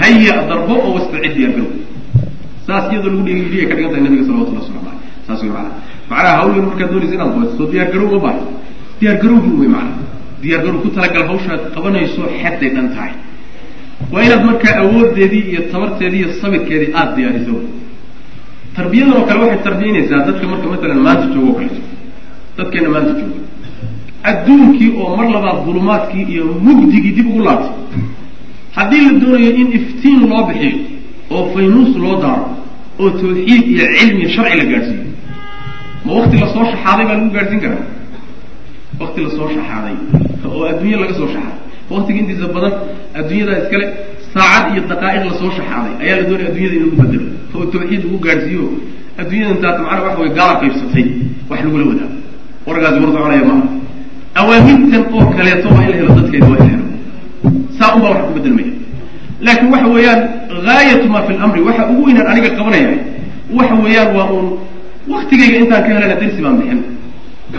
haya 0.01 0.35
darbo 0.49 0.73
oo 0.85 0.91
wastacid 0.97 1.31
diyaar 1.37 1.53
garow 1.57 1.71
saas 2.67 2.85
iyadoo 2.91 3.09
lagu 3.13 3.23
dhigiliya 3.27 3.65
ka 3.69 3.73
dhigan 3.77 3.89
tahay 3.93 4.03
nabiga 4.07 4.23
salawatullah 4.27 4.61
waslamu 4.63 4.87
aleyh 4.91 4.99
saas 5.27 5.39
wey 5.43 5.51
maana 5.55 5.69
macnaha 6.11 6.33
hawl 6.39 6.51
weyn 6.55 6.65
markaad 6.69 6.89
doonaysa 6.93 7.15
inaad 7.17 7.31
qabato 7.35 7.53
soo 7.59 7.67
diyaar 7.73 7.89
garow 7.93 8.07
ma 8.13 8.19
baaha 8.25 8.43
diyaar 8.99 9.17
garowgii 9.23 9.55
wey 9.61 9.69
maana 9.75 9.91
diyaar 10.43 10.61
garow 10.65 10.79
ku 10.83 10.89
talagal 10.97 11.23
hawshaad 11.31 11.61
qabanayso 11.75 12.21
xedday 12.41 12.69
dhan 12.75 12.87
tahay. 12.95 13.13
Waa 14.11 14.23
inaad 14.27 14.43
markaa 14.49 14.75
awoodeedii 14.83 15.43
iyo 15.51 15.61
tabarteedii 15.71 16.19
iyo 16.21 16.29
sabirkeedii 16.41 16.89
aada 16.99 17.11
diyaariso. 17.17 17.55
Tarbiyadan 18.75 19.13
oo 19.19 19.25
kale 19.27 19.39
waxay 19.43 19.61
tarbiyanaysaa 19.67 20.25
dadka 20.27 20.45
marka 20.51 20.67
matalan 20.73 20.99
maanta 21.05 21.25
joogo 21.33 21.51
o 21.51 21.55
kaleeto 21.59 21.81
dadkeena 22.57 22.89
maanta 22.93 23.11
jooga 23.19 23.39
adduunkii 24.29 24.89
oo 25.01 25.09
mar 25.17 25.27
labaad 25.35 25.59
dulumaadkii 25.65 26.25
iyo 26.33 26.45
mugdigii 26.65 27.13
dib 27.17 27.27
ugu 27.31 27.41
laabtay 27.47 28.01
haddii 28.77 29.01
la 29.07 29.11
doonayo 29.21 29.51
in 29.61 29.67
iftiin 29.79 30.19
loo 30.31 30.41
bixiyo 30.49 30.77
oo 31.35 31.43
faynuus 31.53 31.91
loo 32.03 32.15
daaro 32.23 32.45
oo 33.01 33.09
tawxiid 33.19 33.63
iyo 33.73 33.85
cilmi 33.97 34.25
sharci 34.35 34.55
la 34.61 34.65
gaadhsiiyo. 34.71 35.05
Ma 36.05 36.11
wakti 36.17 36.35
la 36.41 36.47
soo 36.53 36.65
shaxaaday 36.71 37.05
baa 37.09 37.15
lagu 37.17 37.29
gaadhsiin 37.37 37.61
karaa 37.65 37.83
wakti 39.01 39.19
la 39.25 39.29
soo 39.37 39.47
shaxaaday 39.55 39.95
oo 40.47 40.63
adduunya 40.71 40.97
laga 41.01 41.13
soo 41.19 41.27
shaxaaday. 41.33 41.59
Waktiga 41.93 42.19
intiisa 42.21 42.47
badan 42.55 42.73
adduunyadaa 43.19 43.57
iskale 43.63 43.85
saacad 44.33 44.65
iyo 44.73 44.81
daqaa'iq 44.91 45.23
la 45.29 45.33
soo 45.41 45.51
shaxaaday. 45.57 45.93
Ayaa 46.03 46.15
la 46.19 46.23
doonaya 46.29 46.47
addunyada 46.51 46.75
in 46.75 46.81
lagu 46.83 46.95
bedelo 47.01 47.25
oo 47.55 47.65
tawxiid 47.73 48.01
lagu 48.05 48.17
gaadhsiiyo. 48.25 48.65
Adduunyadan 49.21 49.57
taas 49.63 49.77
macana 49.83 50.01
waxa 50.05 50.19
way 50.21 50.29
gaala 50.37 50.53
qaybsatay 50.61 51.05
wax 51.49 51.59
lagula 51.65 51.83
wadaago 51.91 52.15
wargaasi 52.67 52.97
war 53.03 53.11
soconaya 53.15 53.43
maaha 53.49 53.65
awaamirtan 54.39 55.03
oo 55.15 55.25
kaleeto 55.37 55.67
waa 55.75 55.83
in 55.85 55.89
la 55.91 55.95
helo 55.99 56.11
dadkeeda 56.19 56.47
waa 56.51 56.57
in 56.57 56.63
la 56.65 56.69
helo. 56.73 56.85
Saa 57.77 57.95
un 57.95 58.01
wax 58.07 58.17
ku 58.27 58.31
bedelmaya 58.37 58.71
laakiin 59.45 59.69
waxa 59.73 59.87
weeyaan 59.95 60.21
gaayatu 60.67 61.07
ma 61.13 61.19
fi 61.27 61.33
lamri 61.41 61.61
waxa 61.67 61.83
ugu 61.91 62.01
weynaan 62.07 62.27
aniga 62.31 62.49
qabanaya 62.57 62.89
waxa 63.57 63.75
weeyaan 63.83 64.09
waa 64.17 64.27
uun 64.33 64.47
waktigayga 65.13 65.57
intaan 65.61 65.81
ka 65.83 65.89
helana 65.93 66.15
darsi 66.21 66.41
baan 66.45 66.55
bixin 66.59 66.79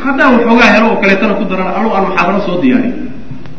haddaan 0.02 0.30
waxoogaa 0.34 0.70
helo 0.74 0.86
oo 0.92 0.96
kaleetana 1.02 1.34
ku 1.38 1.44
daran 1.50 1.68
alo 1.78 1.88
aan 1.96 2.04
muxaadaro 2.08 2.40
soo 2.46 2.56
diyaariyo 2.62 2.94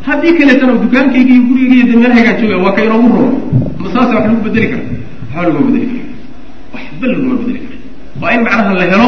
haddii 0.07 0.33
kaleetana 0.39 0.73
dukaankayga 0.83 1.31
iyo 1.33 1.41
gurigayga 1.49 1.75
iyo 1.79 1.85
dameelahaygaan 1.91 2.37
jooga 2.41 2.57
waa 2.65 2.73
ka 2.77 2.81
inoogu 2.87 3.07
roon. 3.15 3.31
Ma 3.81 3.87
saasa 3.93 4.11
wax 4.15 4.23
lagu 4.27 4.41
bedeli 4.45 4.67
kara 4.71 4.83
waxba 5.35 5.47
laguma 5.47 5.71
bedeli 5.71 5.87
kara 5.93 6.03
waxba 6.75 7.05
laguma 7.11 7.35
bedeli 7.41 7.59
kara 7.65 7.77
waa 8.21 8.31
in 8.35 8.41
macnaha 8.45 8.73
la 8.79 8.85
helo 8.91 9.07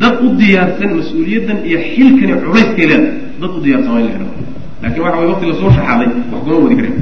dad 0.00 0.14
u 0.24 0.28
diyaarsan 0.40 0.90
mas'uuliyaddan 0.98 1.58
iyo 1.68 1.78
xilkani 1.92 2.32
culayskay 2.42 2.86
leedahay. 2.90 3.14
Dad 3.40 3.50
u 3.56 3.60
diyaarsan 3.64 3.90
waa 3.94 4.00
in 4.02 4.06
la 4.08 4.12
helo. 4.16 4.28
Lakin 4.82 5.00
waxa 5.04 5.18
way 5.20 5.26
waqti 5.32 5.44
la 5.50 5.54
soo 5.60 5.70
shaxaaday 5.76 6.08
wax 6.32 6.40
kuma 6.44 6.56
wadi 6.64 6.76
kareen 6.80 6.96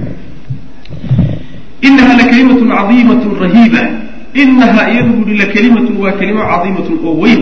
inaha 1.89 2.13
lakalimatun 2.21 2.69
cadiimatun 2.77 3.33
rahiiba. 3.45 3.83
Inaha 4.43 4.83
iyadu 4.93 5.11
buuhi 5.19 5.35
lakalimatun 5.43 5.95
waa 6.03 6.13
kelimo 6.21 6.43
cadiimatun 6.51 6.97
oo 7.09 7.15
weyn 7.23 7.41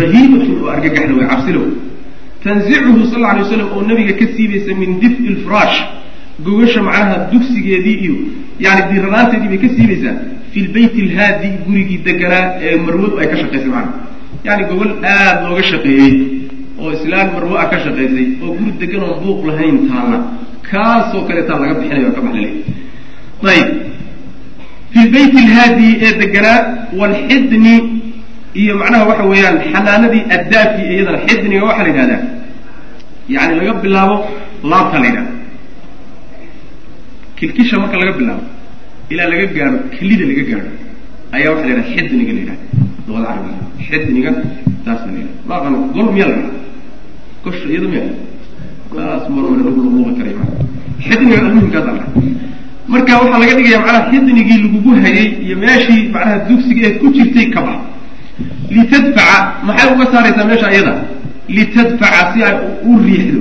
rahiibatun 0.00 0.54
oo 0.62 0.68
argagaxna 0.74 1.14
way 1.18 1.26
cabsilow 1.32 1.64
tanzicuhu 2.44 3.00
sal 3.12 3.24
alay 3.30 3.42
waslam 3.44 3.68
oo 3.74 3.82
nabiga 3.90 4.12
ka 4.20 4.26
siibaysa 4.36 4.70
min 4.80 4.90
dif'i 5.02 5.28
lfiraash 5.36 5.78
gogasha 6.46 6.80
macnaha 6.88 7.16
dugsigeedii 7.32 7.96
iyo 8.04 8.14
yani 8.64 8.82
diiranaanteedii 8.90 9.48
bay 9.52 9.60
ka 9.64 9.68
siibaysaa 9.76 10.16
fi 10.52 10.58
lbayt 10.66 10.94
alhaadi 11.06 11.48
gurigii 11.66 11.98
deganaa 12.08 12.44
ee 12.66 12.76
marwadu 12.86 13.14
ay 13.20 13.26
ka 13.32 13.36
shaqaysay 13.42 13.70
macnaha. 13.76 14.00
Yani 14.46 14.62
gogol 14.70 14.92
aada 15.14 15.48
looga 15.48 15.62
shaqeeyey 15.70 16.12
oo 16.82 16.90
islaan 16.96 17.28
marwo 17.34 17.54
a 17.62 17.64
ka 17.72 17.78
shaqaysay 17.84 18.26
oo 18.42 18.50
guri 18.58 18.72
degan 18.82 19.02
oon 19.08 19.18
buuq 19.24 19.40
lahayn 19.48 19.76
taalla. 19.90 20.18
Kaasoo 20.70 21.22
kaleetaa 21.28 21.58
laga 21.62 21.74
bixinaya 21.78 22.10
ka 22.16 22.20
baxlale 22.26 22.50
ayib. 23.52 23.68
Fi 24.92 24.98
lbayt 25.08 25.34
alhaadi 25.44 25.88
ee 26.06 26.12
deganaa 26.22 26.58
walxidni 27.00 27.74
iyo 28.60 28.72
macnaha 28.80 29.04
waxa 29.10 29.24
weeyaan 29.32 29.56
xanaanadii 29.72 30.22
addaafi 30.36 30.80
iyadana 30.94 31.18
xidniga 31.26 31.64
waxaa 31.68 31.84
la 31.86 31.88
yidhahdaa 31.90 32.20
yani 33.34 33.52
laga 33.60 33.72
bilaabo 33.84 34.16
laabta 34.70 34.96
la 35.02 35.06
yidhahda 35.08 35.32
kilkisha 37.38 37.76
marka 37.82 37.96
laga 38.02 38.12
bilaabo 38.18 38.44
ilaa 39.12 39.28
laga 39.32 39.46
gaadho 39.56 39.78
kelida 39.94 40.24
laga 40.30 40.42
gaadho 40.50 40.70
ayaa 41.36 41.50
waxa 41.54 41.66
la 41.68 41.74
yidhaha 41.74 41.90
xidniga 41.94 42.32
la 42.36 42.40
yidhahda 42.40 42.64
luqada 43.06 43.26
carabiga 43.28 43.56
xidniga 43.88 44.30
taasa 44.84 45.04
la 45.06 45.12
yidhahda 45.18 45.46
ma 45.48 45.54
aqaano 45.58 45.78
gol 45.94 46.08
miyaa 46.14 46.28
la 46.32 46.36
yidhahda 46.36 46.58
gosha 47.44 47.66
iyada 47.72 47.88
miya. 47.92 48.04
Taas 48.94 49.24
marmar 49.34 49.58
lagu 49.66 49.80
luqluqi 49.84 50.12
karay. 50.18 50.34
Xidniga 51.06 51.36
almuhimkaas 51.42 51.86
ala 51.90 52.02
marka 52.92 53.12
waxaa 53.22 53.38
laga 53.42 53.54
dhigaya 53.58 53.78
macnaha 53.84 54.02
xidnigii 54.10 54.58
lagugu 54.64 54.90
hayay 55.02 55.26
iyo 55.44 55.56
meeshii 55.62 56.02
macnaha 56.14 56.36
dugsiga 56.48 56.82
ee 56.88 56.94
ku 57.00 57.06
jirtay 57.16 57.46
ka 57.54 57.60
bax 57.66 57.78
litadfaca 58.74 59.38
maxay 59.66 59.88
uga 59.94 60.04
saaraysaa 60.12 60.46
meesha 60.50 60.68
iyada 60.74 60.94
litadfaca 61.56 62.22
si 62.32 62.38
ay 62.48 62.54
u 62.90 62.92
riixdo 63.06 63.40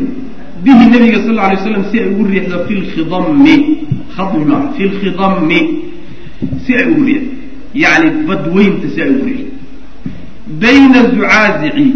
bihi 0.64 0.84
nabiga 0.94 1.20
sal 1.26 1.34
lla 1.36 1.44
alay 1.48 1.58
waslam 1.60 1.84
si 1.92 1.96
ay 2.02 2.08
ugu 2.14 2.24
riixdo 2.32 2.56
fi 2.68 2.74
lkhidami 2.82 3.56
khadmi 4.16 4.56
fi 4.76 4.84
lkhidami 4.92 5.60
si 6.66 6.72
ay 6.80 6.86
ugu 6.92 7.04
riixdo 7.10 7.32
yani 7.84 8.08
badweynta 8.28 8.88
si 8.94 9.00
ay 9.06 9.10
ugu 9.16 9.26
riixdo 9.30 9.50
bayna 10.62 11.00
zucaazici 11.14 11.88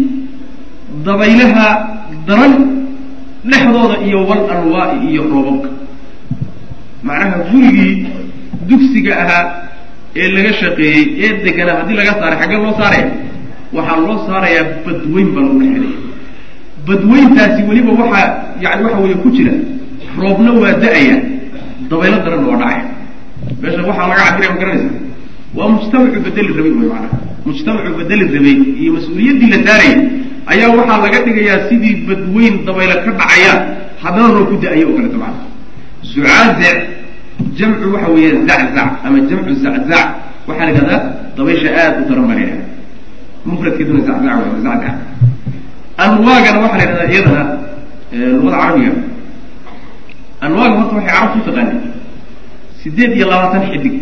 dabaylaha 1.06 1.68
daran 2.28 2.54
dhexdooda 3.50 3.96
iyo 4.06 4.18
wal 4.28 4.42
anwaa'i 4.54 4.96
iyo 5.12 5.22
roobabka 5.32 5.70
macnaha 7.06 7.36
gurigii 7.50 7.94
dugsiga 8.68 9.12
ahaa 9.22 9.44
ee 10.20 10.28
laga 10.36 10.52
shaqeeyey 10.60 11.02
ee 11.24 11.30
deganaa 11.44 11.76
haddii 11.80 11.96
laga 12.00 12.12
saaray 12.20 12.38
xaggee 12.42 12.58
loo 12.64 12.74
saaraya 12.80 13.06
waxaa 13.72 13.96
loo 14.06 14.16
saarayaa 14.28 14.64
badweyn 14.86 15.28
baa 15.34 15.42
lagu 15.46 15.58
dhexelaya 15.62 15.98
badweyntaasi 16.86 17.60
weliba 17.68 17.92
waxaa 18.02 18.28
yani 18.64 18.82
waxa 18.84 18.98
weeye 19.02 19.16
ku 19.22 19.28
jira 19.36 19.52
roobna 20.20 20.50
waa 20.62 20.72
da'aya 20.84 21.16
dabaylo 21.90 22.16
daranna 22.24 22.46
waa 22.50 22.58
dhacaya 22.62 22.84
meesha 23.62 23.82
waxaa 23.88 24.06
laga 24.10 24.22
cabiraya 24.28 24.50
ma 24.54 24.58
garanaysa? 24.60 24.90
Waa 25.56 25.68
mujtamacu 25.72 26.18
bedeli 26.26 26.48
rabay 26.58 26.72
wy 26.78 26.86
maanaha 26.92 27.16
mujtamacu 27.46 27.90
bedeli 27.98 28.24
rabay 28.34 28.56
iyo 28.82 28.90
mas'uuliyaddii 28.96 29.48
la 29.54 29.58
saarayay 29.66 29.96
ayaa 30.52 30.70
waxaa 30.78 30.98
laga 31.04 31.18
dhigayaa 31.26 31.58
sidii 31.68 31.94
badweyn 32.08 32.54
dabaylo 32.66 32.94
ka 33.04 33.10
dhacaya 33.20 33.52
haddana 34.02 34.28
roob 34.36 34.48
ku 34.50 34.56
da'aya 34.64 34.84
oo 34.88 34.94
kaleeto 34.96 35.18
macana 35.22 35.44
zucaazic 36.10 36.78
jamcu 37.58 37.86
waxa 37.94 38.08
weeye 38.14 38.30
zaczac 38.48 38.90
ama 39.06 39.18
jamcu 39.28 39.52
zaczac 39.64 40.06
waxaa 40.48 40.64
la 40.66 40.70
yidhahdaa 40.72 41.00
dabaysha 41.36 41.68
aada 41.80 41.98
u 42.02 42.08
daran 42.08 42.24
baa 42.28 42.34
la 42.38 42.42
yidhahda 42.44 42.65
mufradkeeduna 43.50 44.00
zaczac 44.08 44.36
waa 44.42 44.60
zaczac 44.66 44.94
anwaagana 46.04 46.58
waxaa 46.64 46.78
la 46.78 46.84
yidhahdaa 46.84 47.08
iyadana 47.12 47.42
luqada 48.38 48.56
carabiga. 48.62 48.92
Anwaaga 50.40 50.74
horta 50.80 50.94
waxay 50.96 51.08
carab 51.12 51.30
ku 51.32 51.38
taqaaneen 51.48 51.80
sideed 52.82 53.12
iyo 53.16 53.26
labaatan 53.30 53.62
xidig 53.72 53.96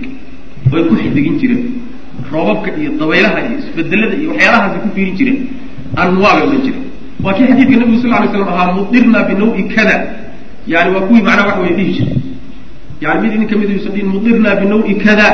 oo 0.72 0.76
ay 0.78 0.84
ku 0.88 0.94
xidigin 1.02 1.34
jireen. 1.40 1.62
Roobabka 2.32 2.70
iyo 2.80 2.90
dabaylaha 3.00 3.38
iyo 3.46 3.56
isbedelada 3.62 4.14
iyo 4.20 4.28
waxyaalahaasay 4.32 4.80
ku 4.84 4.88
fiirin 4.94 5.14
jireen. 5.18 5.38
Anwaaga 6.02 6.42
odhan 6.46 6.60
jireen. 6.66 6.84
Waa 7.24 7.34
kii 7.36 7.46
xadiidka 7.50 7.76
nabigu 7.80 7.98
sal 8.02 8.10
lay 8.10 8.28
slam 8.32 8.48
ahaa 8.52 8.72
mudirna 8.76 9.18
binawi 9.28 9.62
kada 9.74 9.96
yani 10.72 10.88
waa 10.94 11.04
kuwii 11.06 11.22
macnaha 11.26 11.46
waxa 11.48 11.60
weye 11.62 11.74
dhihi 11.78 11.92
jiray. 11.96 12.16
Yani 13.00 13.18
mid 13.22 13.32
idin 13.34 13.46
ka 13.50 13.56
mid 13.60 13.68
yuusan 13.70 13.92
dhihin 13.94 14.08
mudirna 14.14 14.50
binawi 14.60 14.94
kada 15.04 15.26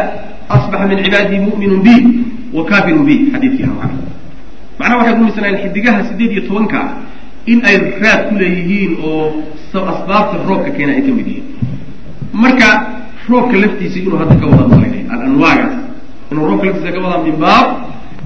asbaxa 0.54 0.86
min 0.90 0.98
cibaadihi 1.04 1.40
mu'minun 1.48 1.80
bi 1.86 1.94
wa 2.56 2.62
kafirun 2.70 3.04
bi 3.06 3.14
xadiidkii 3.32 3.64
aha 3.64 3.74
macna 3.74 3.98
macnaha 4.78 4.96
waxay 4.98 5.14
rumaysanaayeen 5.18 5.62
xidigaha 5.64 6.00
sideed 6.08 6.32
iyo 6.32 6.42
tobanka 6.48 6.78
ah 6.86 6.90
in 7.46 7.58
ay 7.64 7.76
raad 8.02 8.20
ku 8.28 8.34
leeyihiin 8.40 8.92
oo 9.04 9.24
asbaabta 9.92 10.36
roobka 10.48 10.70
keena 10.76 10.92
ay 10.92 11.02
ka 11.06 11.12
mid 11.18 11.26
yihiin. 11.26 11.46
Marka 12.32 12.68
roobka 13.28 13.56
laftiisa 13.62 13.98
inuu 13.98 14.18
hadda 14.22 14.34
ka 14.40 14.46
wada 14.46 14.64
malaynay 14.72 15.02
alanwaagaas 15.14 15.74
inuu 16.32 16.46
roobka 16.50 16.66
laftiisa 16.66 16.92
ka 16.94 17.00
wadaa 17.04 17.22
min 17.26 17.36
baab 17.44 17.66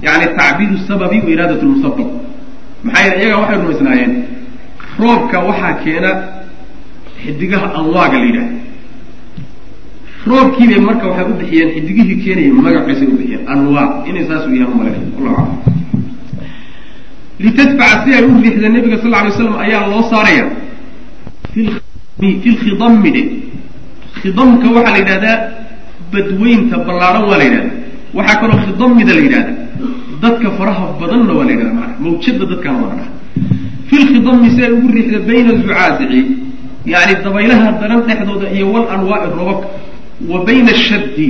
yani 0.05 0.25
tacbiidu 0.37 0.77
sababi 0.87 1.17
wa 1.25 1.29
iraadat 1.35 1.61
lmusabab 1.63 2.09
maxaa 2.83 3.03
yeele 3.05 3.17
iyaga 3.23 3.37
waxay 3.41 3.57
rumaysnaayeen 3.61 4.13
roobka 4.99 5.37
waxaa 5.47 5.73
keena 5.83 6.11
xidigaha 7.23 7.67
anwaaga 7.79 8.17
la 8.21 8.25
yidhahda 8.25 8.55
roobkiibay 10.29 10.79
marka 10.87 11.07
waxay 11.09 11.25
u 11.31 11.35
bixiyeen 11.39 11.69
xidigihii 11.75 12.17
keenaya 12.23 12.53
magaciisay 12.65 13.07
u 13.07 13.17
bixiyeen 13.45 13.49
anwaa 13.49 14.05
inay 14.07 14.25
saas 14.27 14.45
u 14.45 14.49
wallahu 14.49 14.81
aclam 14.81 15.47
litadfaca 17.39 18.05
si 18.05 18.13
ay 18.13 18.23
u 18.23 18.41
riixda 18.41 18.69
nabiga 18.69 18.97
sal 19.01 19.11
lay 19.11 19.31
slam 19.31 19.55
ayaa 19.59 19.87
loo 19.87 20.03
saaraya 20.09 20.45
fi 21.53 22.49
lkhidami 22.51 23.11
dhe 23.11 23.23
khidamka 24.21 24.67
waxaa 24.69 24.91
la 24.91 24.97
yidhahdaa 24.97 25.37
badweynta 26.11 26.77
ballaaran 26.77 27.23
waa 27.29 27.37
la 27.37 27.43
yidhahda 27.43 27.71
waxaa 28.13 28.39
kaloo 28.41 28.59
khidamida 28.65 29.13
la 29.13 29.21
yidhahda 29.21 29.53
dadka 30.21 30.51
faraha 30.57 30.85
badanna 30.99 31.33
waa 31.33 31.45
la 31.45 31.51
yidhahda 31.51 31.73
maana 31.73 31.93
mawjada 31.99 32.45
dadkaana 32.45 32.79
waa 32.83 32.95
dhaha 32.95 33.09
fi 33.87 33.95
lkhidami 34.03 34.49
si 34.55 34.63
ay 34.63 34.71
ugu 34.71 34.87
riixda 34.87 35.19
bayna 35.19 35.51
zucaazici 35.59 36.21
yani 36.85 37.13
dabaylaha 37.23 37.71
daran 37.81 38.01
dhexdooda 38.07 38.47
iyo 38.55 38.71
wal 38.71 38.87
anwaa'i 38.95 39.27
robabka 39.37 39.67
wa 40.31 40.45
bayna 40.45 40.71
ashaddi 40.71 41.29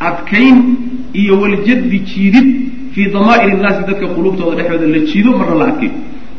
adkayn 0.00 0.81
iyo 1.14 1.40
waljadbi 1.40 1.98
jiidid 2.10 2.48
fii 2.94 3.06
damaa'ir 3.12 3.52
innaasi 3.54 3.82
dadka 3.88 4.06
quluubtooda 4.14 4.56
dhexdooda 4.56 4.86
la 4.86 5.00
jiido 5.10 5.30
marna 5.38 5.54
la 5.54 5.66
adkeeyo 5.72 5.94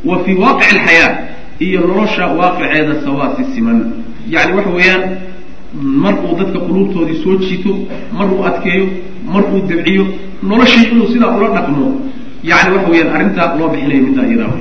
wa 0.05 0.19
fii 0.23 0.36
waaqici 0.43 0.75
alxayaa 0.75 1.12
iyo 1.59 1.79
nolosha 1.88 2.27
waaqiceeda 2.27 2.93
sawaasi 3.05 3.43
siman. 3.55 3.77
Yani 4.29 4.51
waxa 4.57 4.69
weeyaan 4.69 5.03
mar 6.03 6.15
dadka 6.39 6.59
quluubtoodii 6.59 7.23
soo 7.23 7.38
jiito 7.38 7.71
mar 8.17 8.27
uu 8.33 8.43
adkeeyo 8.49 8.86
mar 9.33 9.43
uu 9.53 9.62
dabciyo 9.69 10.05
noloshii 10.43 10.86
inuu 10.91 11.07
sidaa 11.13 11.38
ula 11.38 11.49
dhaqmo. 11.55 11.86
Yani 12.43 12.69
waxa 12.75 12.89
weeyaan 12.91 13.15
arrintaa 13.15 13.55
loo 13.59 13.69
bixinayo 13.69 14.03
middaa 14.07 14.25
iyadaa 14.25 14.51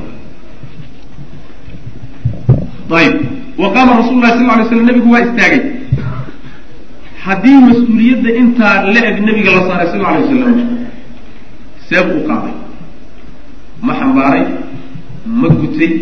ayib. 3.00 3.14
Wa 3.58 3.68
qaama 3.72 3.92
rasul 4.00 4.20
sal 4.22 4.46
lay 4.58 4.66
slam 4.68 4.86
nabigu 4.86 5.12
waa 5.12 5.20
istaagay 5.26 5.81
haddii 7.26 7.58
mas'uuliyadda 7.68 8.30
intaa 8.40 8.74
la 8.94 9.00
eg 9.10 9.16
nabiga 9.26 9.50
la 9.56 9.62
saaray 9.68 9.86
sal 9.92 10.04
alay 10.08 10.22
wasalam 10.22 10.56
seeb 11.88 12.06
u 12.16 12.20
qaaday. 12.28 12.54
Ma 13.86 13.92
xambaaray 14.00 14.44
ma 15.40 15.48
gutay 15.60 15.92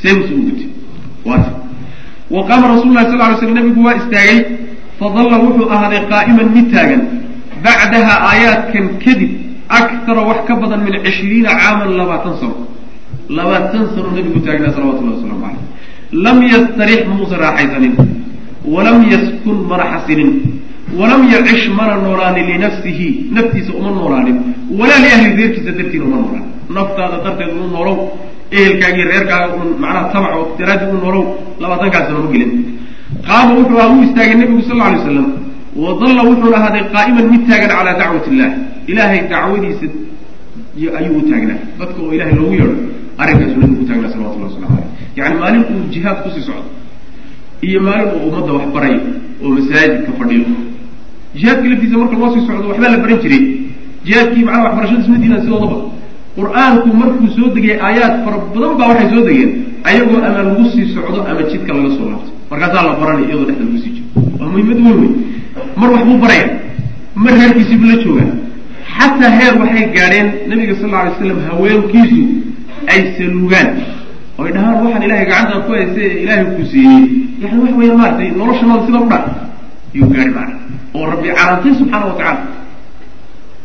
seebuse 0.00 0.32
u 0.40 0.42
gutay. 0.48 0.68
Waata 1.28 1.50
wa 2.34 2.40
qaama 2.48 2.66
rasul 2.74 2.90
lahi 2.96 3.06
sal 3.10 3.18
lay 3.18 3.36
slam 3.40 3.54
nabigu 3.58 3.80
waa 3.86 3.96
istaagay 4.00 4.38
fadalla 4.98 5.36
wuxuu 5.44 5.68
ahaaday 5.74 6.02
qaa'iman 6.12 6.48
mid 6.56 6.66
taagan. 6.74 7.02
Bacdaha 7.64 8.14
aayaadkan 8.28 8.86
kadib 9.04 9.30
akara 9.68 10.22
wax 10.28 10.40
ka 10.48 10.54
badan 10.60 10.80
min 10.86 10.94
cishriina 11.04 11.50
caaman 11.60 11.90
labaatan 12.00 12.34
sano. 12.40 12.56
Labaatan 13.28 13.84
sano 13.94 14.08
nabigu 14.16 14.40
taagnaa 14.46 14.72
salawatullahi 14.76 15.16
waslamu 15.16 15.40
caleyh 15.44 15.62
lam 16.24 16.38
yastarix 16.52 17.00
muusa 17.08 17.36
raaxaysanin. 17.44 17.94
Walam 18.64 18.98
yaskun 19.12 19.58
mana 19.68 19.84
xasilin 19.92 20.30
walam 20.98 21.22
yacish 21.34 21.68
mana 21.78 21.96
noolaanin 22.04 22.46
linafsihi 22.52 23.06
naftiisa 23.36 23.72
uma 23.80 23.90
noolaanin 23.90 24.36
walaa 24.78 25.00
liahli 25.04 25.36
reerkiisa 25.38 25.72
dartiina 25.78 26.04
uma 26.04 26.16
noolaan 26.22 26.46
naftaada 26.76 27.16
darteed 27.24 27.50
unu 27.56 27.68
noolow 27.76 27.96
ehelkaagii 28.50 29.04
reerkaaga 29.12 29.54
un 29.60 29.68
macnaha 29.82 30.08
tabac 30.12 30.34
oo 30.38 30.94
u 30.94 30.98
noolow 31.04 31.24
labaatankaas 31.60 32.06
sana 32.08 32.18
ma 32.24 32.30
gelin. 32.32 32.52
Qaama 33.26 33.52
wuxuu 33.58 33.78
ah 33.82 33.88
u 33.94 34.02
istaagay 34.06 34.36
nabigu 34.40 34.62
sal 34.68 34.76
lla 34.76 34.84
alay 34.88 34.98
waslam 34.98 35.26
wadalla 35.84 36.22
wuxuuna 36.30 36.56
ahaaday 36.60 36.84
qaa'iman 36.94 37.26
mid 37.32 37.42
taagan 37.48 37.70
calaa 37.78 37.96
dacwati 38.00 38.30
illah 38.34 38.50
ilaahay 38.90 39.20
dacwadiisa 39.32 39.86
ayuu 40.98 41.18
u 41.18 41.22
taagnaa. 41.30 41.58
Dadka 41.78 41.98
oo 42.02 42.12
ilahay 42.16 42.34
loogu 42.40 42.54
yeedho 42.60 42.76
arrinkaasuu 43.18 43.60
nabigu 43.62 43.80
ku 43.80 43.86
taagnaa 43.90 44.12
salawatullah 44.14 44.48
waslamu 44.50 44.76
aleyh 44.76 44.88
yani 45.18 45.34
maalin 45.42 45.64
uu 45.72 45.82
jihaad 45.94 46.18
ku 46.22 46.28
sii 46.34 46.44
socdo. 46.48 46.70
Iyo 47.68 47.80
maalin 47.86 48.08
uu 48.14 48.22
ummadda 48.28 48.52
wax 48.58 48.66
barayo 48.76 49.00
oo 49.42 49.50
masaajidka 49.56 50.12
fadhiyo 50.18 50.46
jihaadka 51.36 51.66
laftiisa 51.70 51.96
marka 52.00 52.16
loo 52.20 52.30
sii 52.34 52.46
socdo 52.46 52.68
waxbaa 52.70 52.90
la 52.94 52.98
baran 53.02 53.18
jiray. 53.22 53.42
Jihaadkii 54.06 54.44
macnaha 54.44 54.64
waxbarashada 54.66 55.00
isma 55.02 55.16
diidaan 55.22 55.42
sidoodaba 55.44 55.76
qur'aanku 56.38 56.88
markuu 57.00 57.28
soo 57.36 57.48
degay 57.54 57.76
aayaad 57.86 58.14
fara 58.24 58.36
badan 58.54 58.72
baa 58.78 58.88
waxay 58.90 59.08
soo 59.14 59.22
degeen 59.28 59.50
ayagoo 59.88 60.18
ama 60.28 60.40
lagu 60.48 60.64
sii 60.72 60.86
socdo 60.94 61.20
ama 61.30 61.42
jidka 61.50 61.72
laga 61.76 61.90
soo 61.96 62.06
laabto. 62.10 62.30
Markaasaa 62.50 62.82
la 62.88 62.92
baranaya 63.00 63.26
iyadoo 63.28 63.46
dhexda 63.48 63.64
lagu 63.64 63.78
sii 63.82 63.92
jiro. 63.96 64.06
Waa 64.40 64.48
muhiimad 64.52 64.78
weyn 64.84 64.98
wey 65.00 65.10
mar 65.80 65.88
waxbuu 65.94 66.18
baraya. 66.24 66.46
Mar 67.22 67.32
reerkiisiibuu 67.38 67.88
la 67.92 67.96
joogaa. 68.04 68.30
Xataa 68.98 69.30
heer 69.38 69.54
waxay 69.60 69.84
gaadheen 69.96 70.28
nabiga 70.48 70.74
sal 70.80 70.94
alay 71.00 71.12
slam 71.18 71.38
haweenkiisu 71.48 72.20
ay 72.92 73.00
saluugaan. 73.16 73.68
Oy 74.38 74.50
dhahaan 74.54 74.76
waxaan 74.84 75.02
ilahay 75.06 75.26
gacantaan 75.30 75.62
ku 75.66 75.70
haysa 75.72 76.00
ee 76.06 76.22
ilaahay 76.22 76.46
ku 76.56 76.62
siiyey. 76.72 77.02
Yani 77.42 77.56
waxa 77.62 77.76
weya 77.80 77.94
maaratay 78.00 78.28
noloshanada 78.38 78.82
sida 78.86 78.98
u 79.00 79.06
dhan. 79.10 79.24
Yuu 79.94 80.08
gaadhi 80.14 80.30
maana 80.36 80.54
oo 80.94 81.06
rabbi 81.12 81.28
canaantay 81.38 81.72
subxaana 81.80 82.06
wa 82.06 82.16
tacala 82.18 82.42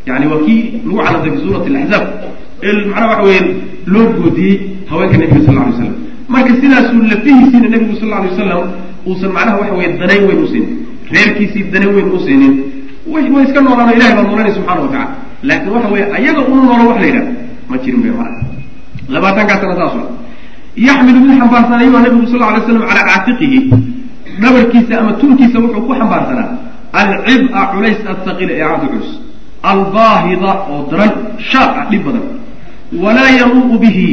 yani 0.06 0.26
waa 0.32 0.42
kii 0.46 0.62
lagu 0.86 0.98
canaantay 0.98 1.32
fi 1.32 1.40
suurati 1.46 1.68
alaxzaab 1.74 2.06
ee 2.64 2.74
macnaha 2.86 3.08
waxa 3.12 3.24
weya 3.30 3.42
loo 3.94 4.08
goodiyey 4.22 4.56
haweenka 4.90 5.18
nabiga 5.18 5.46
sal 5.46 5.58
alay 5.58 5.74
slam 5.80 5.94
marka 6.34 6.52
sidaasuu 6.62 7.02
lafihiisiina 7.12 7.68
nabigu 7.74 7.96
sal 8.02 8.14
alay 8.14 8.30
wasalam 8.32 8.62
uusan 9.08 9.32
macnaha 9.38 9.58
waxa 9.62 9.74
weya 9.80 9.90
danayn 10.02 10.24
weyn 10.30 10.40
usiinin 10.46 10.76
reerkiisii 11.16 11.64
danayn 11.74 11.96
weyn 11.96 12.10
usiinin 12.18 12.54
way 13.14 13.24
iska 13.48 13.62
noolaano 13.62 13.94
ilahay 13.98 14.14
baa 14.18 14.26
noolanay 14.30 14.54
subxana 14.58 14.82
wa 14.82 14.88
tacala 14.88 15.16
laakiin 15.44 15.74
waxa 15.76 15.90
weya 15.94 16.06
ayaga 16.18 16.42
unu 16.52 16.62
noolo 16.70 16.84
wax 16.90 16.98
la 17.02 17.08
yidhahda 17.10 17.32
ma 17.70 17.78
jirin 17.84 18.02
bay 18.04 18.12
maa 18.20 18.32
labaatankaa 19.10 19.58
sana 19.62 20.04
yaxmilu 20.88 21.20
mid 21.26 21.32
xambaarsan 21.40 21.80
ayuha 21.84 22.00
nabigu 22.06 22.28
sal 22.32 22.44
alay 22.50 22.62
slam 22.66 22.82
calaa 22.90 23.06
caatiqihi 23.10 23.60
dhabarkiisa 24.42 24.94
ama 25.02 25.12
tunkiisa 25.22 25.58
wuxuu 25.64 25.82
ku 25.88 25.94
xambaarsanaa 26.00 26.69
alcib'a 26.94 27.62
culays 27.74 28.00
athaqila 28.14 28.52
ee 28.54 28.60
cabdi 28.70 28.88
culus 28.94 29.10
albaahida 29.72 30.52
oo 30.72 30.80
daran 30.92 31.12
shaaq 31.52 31.76
dhib 31.92 32.04
badan 32.08 32.26
walaa 33.04 33.30
yanuuqu 33.40 33.76
bihi 33.84 34.08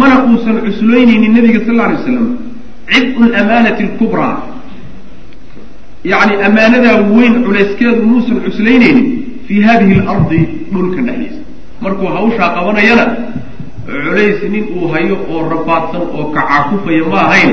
mana 0.00 0.16
uusan 0.28 0.56
cuslaynaynin 0.66 1.32
nabiga 1.36 1.60
sal 1.66 1.74
lla 1.76 1.84
alay 1.86 1.96
waslam 2.00 2.26
cib'u 2.92 3.22
lamaanati 3.34 3.82
alkubraa 3.88 4.36
yacni 6.12 6.34
amaanadaa 6.48 6.96
weyn 7.16 7.34
culayskeedu 7.46 8.02
muusan 8.10 8.36
cuslaynaynin 8.46 9.06
fii 9.46 9.60
hadihi 9.68 9.94
alardi 10.00 10.40
dhulka 10.72 11.00
dhexdiisa 11.06 11.40
markuu 11.84 12.08
hawshaa 12.16 12.48
qabanayana 12.56 13.04
culays 13.86 14.38
nin 14.54 14.64
uu 14.76 14.88
hayo 14.94 15.16
oo 15.32 15.40
rabaadsan 15.54 16.02
oo 16.16 16.24
kacaakufaya 16.36 17.04
ma 17.12 17.18
ahayn 17.26 17.50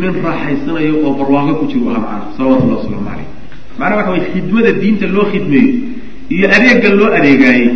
nin 0.00 0.12
raaxaysanayo 0.26 0.94
oo 1.04 1.12
barwaaqo 1.18 1.52
ku 1.60 1.64
jiro 1.72 1.88
aha 1.90 2.00
macana 2.04 2.24
salawatullahi 2.36 2.78
wasalaamu 2.80 3.06
caleyh 3.10 3.28
macnaha 3.78 3.96
waxa 3.98 4.10
way 4.14 4.22
khidmada 4.32 4.70
diinta 4.80 5.06
loo 5.16 5.26
khidmeeyo 5.32 5.72
iyo 6.34 6.46
adeegga 6.56 6.88
loo 6.98 7.08
adeegaayey. 7.18 7.68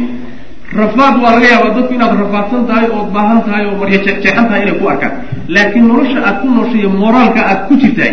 Rafaad 0.80 1.14
waa 1.22 1.32
laga 1.34 1.46
yaabaa 1.52 1.74
dadku 1.76 1.92
inaad 1.98 2.14
rafaadsan 2.22 2.62
tahay 2.68 2.86
ood 2.98 3.08
baahan 3.14 3.40
tahay 3.46 3.64
oo 3.68 3.76
marya 3.80 3.98
jeexjeexan 4.06 4.44
tahay 4.48 4.62
inay 4.64 4.76
ku 4.80 4.84
arkaan. 4.92 5.12
Laakiin 5.54 5.84
nolosha 5.90 6.18
aad 6.28 6.36
ku 6.42 6.48
nooshay 6.56 6.86
moraalka 7.02 7.40
aad 7.50 7.60
ku 7.68 7.74
jirtahay 7.82 8.12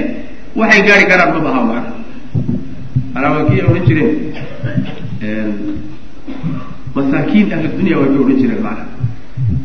waxay 0.59 0.81
gaari 0.87 1.05
karaan 1.11 1.29
ma 1.35 1.39
baha 1.45 1.59
macana 1.69 1.89
anaa 3.17 3.29
waa 3.33 3.45
kii 3.49 3.61
odhan 3.69 3.83
jireen? 3.87 4.11
Masaakiin 6.95 7.47
ahli 7.53 7.67
dunya 7.77 7.95
way 8.01 8.09
ka 8.13 8.17
odhan 8.23 8.37
jireen 8.41 8.61
macana 8.65 8.85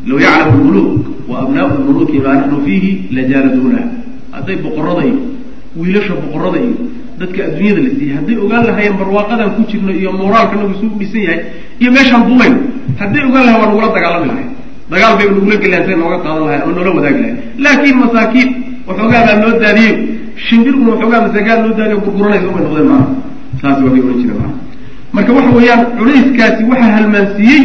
law 0.09 0.19
yaclamu 0.27 0.53
lmuluk 0.61 0.89
wa 1.31 1.37
abnaau 1.45 1.69
lmuluki 1.81 2.19
maa 2.25 2.35
naxnu 2.39 2.59
fiihi 2.67 2.91
lajaaladuuna 3.17 3.81
hadday 4.35 4.57
boqorada 4.65 5.03
iyo 5.09 5.19
wiilasha 5.81 6.15
boqorada 6.25 6.59
iyo 6.67 6.75
dadka 7.21 7.41
adduunyada 7.49 7.81
la 7.87 7.91
siiyey 7.97 8.15
hadday 8.19 8.37
ogaan 8.45 8.63
lahaayeen 8.69 8.97
barwaaqadaan 9.01 9.51
ku 9.57 9.63
jirno 9.71 9.93
iyo 10.01 10.11
moraalka 10.21 10.55
nagu 10.61 10.75
suu 10.81 10.91
dhisan 11.01 11.23
yahay 11.29 11.41
iyo 11.83 11.91
meeshaan 11.97 12.23
duulayno 12.29 12.59
hadday 13.01 13.23
ogaan 13.29 13.45
lahayen 13.47 13.61
waa 13.63 13.69
nagula 13.71 13.89
dagaalami 13.97 14.27
lahay 14.33 14.47
dagaal 14.93 15.15
bayba 15.19 15.33
nagula 15.39 15.57
gelayan 15.65 15.85
say 15.89 15.97
nooga 16.01 16.19
qaadan 16.25 16.43
lahay 16.47 16.59
ama 16.65 16.73
noola 16.77 16.91
wadaagi 16.99 17.21
lahay 17.25 17.35
laakiin 17.65 17.97
masaakiin 18.05 18.49
waxoogaa 18.89 19.23
baa 19.27 19.37
loo 19.43 19.53
daadiyeyo 19.65 19.95
shimbiruna 20.47 20.89
waxoogaa 20.93 21.21
masaagaan 21.27 21.59
loo 21.65 21.75
daadiyo 21.79 21.99
gurguranaysa 22.05 22.47
umay 22.51 22.63
noqdeen 22.67 22.89
maaa 22.93 23.07
saas 23.63 23.79
waa 23.85 23.93
kay 23.95 24.03
ohan 24.07 24.19
jireen 24.23 24.53
marka 25.17 25.31
waxa 25.39 25.51
weeyaan 25.59 25.81
culayskaasi 25.99 26.63
waxaa 26.71 26.91
halmaansiiyey 26.97 27.63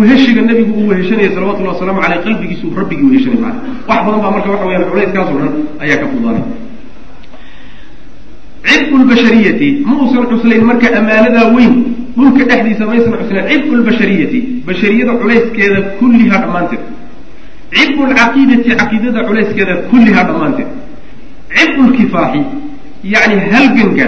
weheshiga 0.00 0.42
nabigu 0.48 0.72
uu 0.80 0.88
weheshanaya 0.90 1.30
salawatullahi 1.34 1.74
wasalaamu 1.74 2.00
aleyh 2.06 2.20
qalbigiisu 2.26 2.66
rabbigii 2.80 3.06
weheshanay 3.12 3.38
maana 3.44 3.58
wax 3.88 3.98
badan 4.06 4.20
baa 4.24 4.30
marka 4.36 4.48
waxa 4.54 4.66
weyaan 4.68 4.84
culayskaasoo 4.90 5.38
dhan 5.42 5.52
ayaa 5.84 5.98
ka 6.02 6.06
fudaanay 6.12 6.44
cibqu 8.68 8.96
lbashariyati 9.02 9.68
ma 9.86 9.92
uusan 10.02 10.24
cuslayn 10.30 10.64
marka 10.70 10.86
amaanadaa 11.00 11.46
weyn 11.56 11.74
dhulka 12.16 12.42
dhexdiisa 12.50 12.84
maysan 12.90 13.12
cuslayn. 13.20 13.44
Cibqu 13.50 13.72
lbashariyati 13.80 14.38
bashariyada 14.66 15.12
culayskeeda 15.20 15.80
kullihaa 15.98 16.40
dhammaanteed. 16.44 16.82
Cibqu 17.74 18.02
lcaqiidati 18.10 18.68
caqiidada 18.80 19.20
culayskeeda 19.28 19.74
kullihaa 19.90 20.24
dhammaanteed. 20.28 20.68
Cibqu 21.56 21.82
lkifaaxi 21.90 22.40
yacni 23.14 23.36
halganka 23.52 24.06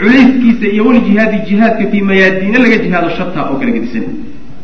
culayskiisa 0.00 0.66
iyo 0.74 0.82
waljihaadi 0.88 1.36
jihaadka 1.48 1.84
fii 1.90 2.02
mayaadiina 2.10 2.58
laga 2.64 2.76
jihaado 2.84 3.08
shataa 3.18 3.44
oo 3.50 3.56
kala 3.60 3.70
gedisan 3.76 4.04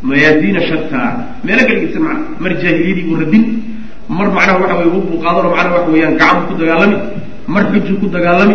mayaadiina 0.03 0.61
shataa 0.71 1.11
meelo 1.45 1.63
kala 1.67 1.79
gedisan 1.81 2.03
mana 2.07 2.19
mar 2.43 2.53
jaahiliyadii 2.63 3.05
uu 3.11 3.17
radin 3.23 3.45
mar 4.19 4.27
macnaha 4.37 4.59
waxa 4.63 4.75
weye 4.81 4.91
hubbuu 4.95 5.19
qaadano 5.25 5.49
macnaha 5.55 5.75
waxa 5.77 5.91
weeyaan 5.95 6.15
gacan 6.21 6.39
ku 6.49 6.55
dagaalami 6.61 6.97
mar 7.55 7.63
xuju 7.73 7.95
ku 8.03 8.07
dagaalami 8.17 8.55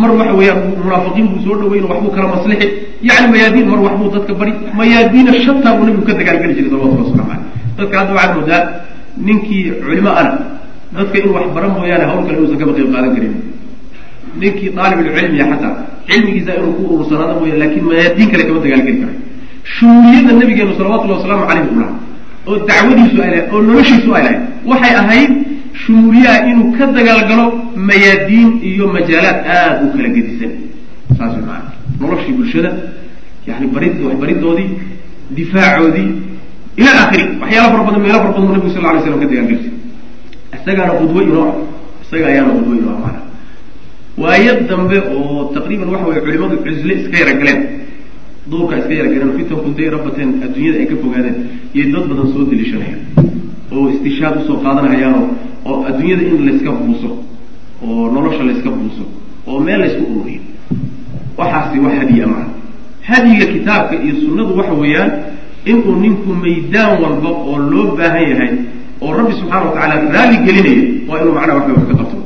mar 0.00 0.10
waxa 0.18 0.34
weeyaan 0.40 0.58
munaafiqiin 0.84 1.26
buu 1.32 1.40
soo 1.46 1.56
dhaweyn 1.60 1.84
waxbuu 1.90 2.10
kala 2.16 2.26
maslixi. 2.34 2.68
Yani 3.08 3.26
mayaadiin 3.34 3.66
mar 3.72 3.80
waxbuu 3.86 4.08
dadka 4.14 4.32
bari. 4.40 4.52
Mayaadiina 4.78 5.30
shataa 5.46 5.72
buu 5.76 5.84
nabigu 5.86 6.04
ka 6.08 6.14
dagaalgeli 6.20 6.52
jiray 6.56 6.70
salawatullah 6.70 7.04
waslamu 7.06 7.28
caleyh 7.30 7.42
dadka 7.78 7.94
hadda 8.00 8.12
waxaad 8.18 8.32
moodaa 8.38 8.62
ninkii 9.26 9.62
culimo 9.84 10.10
ana 10.20 10.32
dadka 10.96 11.14
inuu 11.20 11.34
wax 11.36 11.46
baran 11.56 11.70
mooyaane 11.78 12.04
hawl 12.10 12.22
kale 12.26 12.36
inuusan 12.38 12.58
kaba 12.62 12.72
qayb 12.78 12.88
qaadan 12.94 13.10
karin. 13.16 13.34
Ninkii 14.40 14.70
daalibulcilmiya 14.76 15.44
xataa 15.52 15.72
cilmigiisa 16.08 16.52
inuu 16.58 16.72
ku 16.78 16.82
urursanaado 16.94 17.34
mooya 17.40 17.56
laakiin 17.62 17.84
mayaadiin 17.90 18.28
kale 18.32 18.42
kama 18.48 18.60
dagaalgeli 18.64 18.98
karay 19.02 19.16
shuuriyada 19.64 20.32
nabigeenu 20.32 20.76
salawatullahi 20.76 21.18
wasalaamu 21.20 21.46
caleyh 21.48 21.66
u 21.72 22.50
oo 22.50 22.58
dacwadiisu 22.68 23.22
ay 23.22 23.30
lahayd 23.30 23.52
oo 23.52 23.62
noloshiisu 23.62 24.14
ay 24.14 24.22
lahayd 24.22 24.40
waxay 24.70 24.94
ahayd 25.02 25.30
shumuuliyaha 25.82 26.38
inuu 26.50 26.72
ka 26.78 26.86
dagaalgalo 26.86 27.46
mayaadiin 27.76 28.60
iyo 28.62 28.88
majaalaad 28.96 29.38
aada 29.46 29.80
u 29.84 29.92
kala 29.96 30.08
gedisan. 30.16 30.52
Saas 31.18 31.34
maana 31.46 31.72
noloshii 32.00 32.32
bulshada 32.32 32.70
yani 33.46 33.66
barid 33.74 33.94
waxbaridoodii 34.06 34.70
difaacoodii 35.36 36.10
ila 36.76 36.90
akhiri 37.02 37.24
waxyaala 37.40 37.68
fara 37.72 37.84
badan 37.88 38.00
meelo 38.02 38.18
fara 38.22 38.32
badan 38.32 38.52
nabigu 38.52 38.70
sal 38.74 38.82
lay 38.82 39.02
slam 39.04 39.20
ka 39.20 39.26
dagaalgelisa 39.26 39.70
isagaana 40.56 40.92
qudwo 41.00 41.22
inoo 41.22 41.48
isaga 42.04 42.26
ayaana 42.32 42.50
qudwo 42.56 42.72
inoo 42.80 42.96
maana 43.04 43.20
waayo 44.22 44.52
dambe 44.68 44.96
oo 45.16 45.50
taqriiban 45.54 45.88
waxa 45.94 46.06
weye 46.08 46.20
culimadu 46.20 46.56
cusle 46.64 46.92
iska 47.00 47.16
yara 47.22 47.32
galeen 47.40 47.60
duurka 48.50 48.74
iska 48.80 48.92
yara 48.98 49.08
galeen 49.14 49.32
fitanku 49.38 49.68
day 49.78 49.88
rabateen 49.94 50.30
adduunyada 50.44 50.78
ay 50.82 50.86
ka 50.92 50.96
fogaadeen 51.02 51.36
iyo 51.76 51.84
dad 51.94 52.04
badan 52.10 52.26
soo 52.32 52.42
deliishanayaan 52.50 53.00
oo 53.74 53.84
istishaad 53.94 54.34
u 54.40 54.46
soo 54.48 54.56
qaadanayaanoo 54.64 55.24
oo 55.70 55.76
adduunyada 55.88 56.22
in 56.30 56.38
layska 56.48 56.70
buuso 56.80 57.10
oo 57.86 58.02
nolosha 58.14 58.42
layska 58.48 58.70
buuso 58.78 59.04
oo 59.50 59.58
meel 59.66 59.80
laysku 59.82 60.02
ururiyo. 60.12 60.42
Waxaasi 61.38 61.78
wax 61.84 61.94
hadiya 62.00 62.26
maaha 62.32 62.48
hadyiga 63.08 63.46
kitaabka 63.54 63.94
iyo 64.04 64.14
sunnadu 64.22 64.52
waxa 64.58 64.74
weeyaan 64.82 65.10
inuu 65.70 65.94
ninku 66.04 66.30
maydaan 66.42 66.92
walba 67.02 67.28
oo 67.48 67.56
loo 67.72 67.86
baahan 67.98 68.24
yahay 68.32 68.50
oo 69.04 69.10
rabbi 69.18 69.32
subxana 69.40 69.62
wa 69.66 69.72
tacaala 69.74 69.94
raalli 70.14 70.36
gelinaya 70.46 70.82
waa 71.08 71.18
inuu 71.22 71.34
macnaha 71.38 71.56
waxba 71.58 71.72
wax 71.80 71.86
ka 71.90 71.94
qabto. 72.00 72.18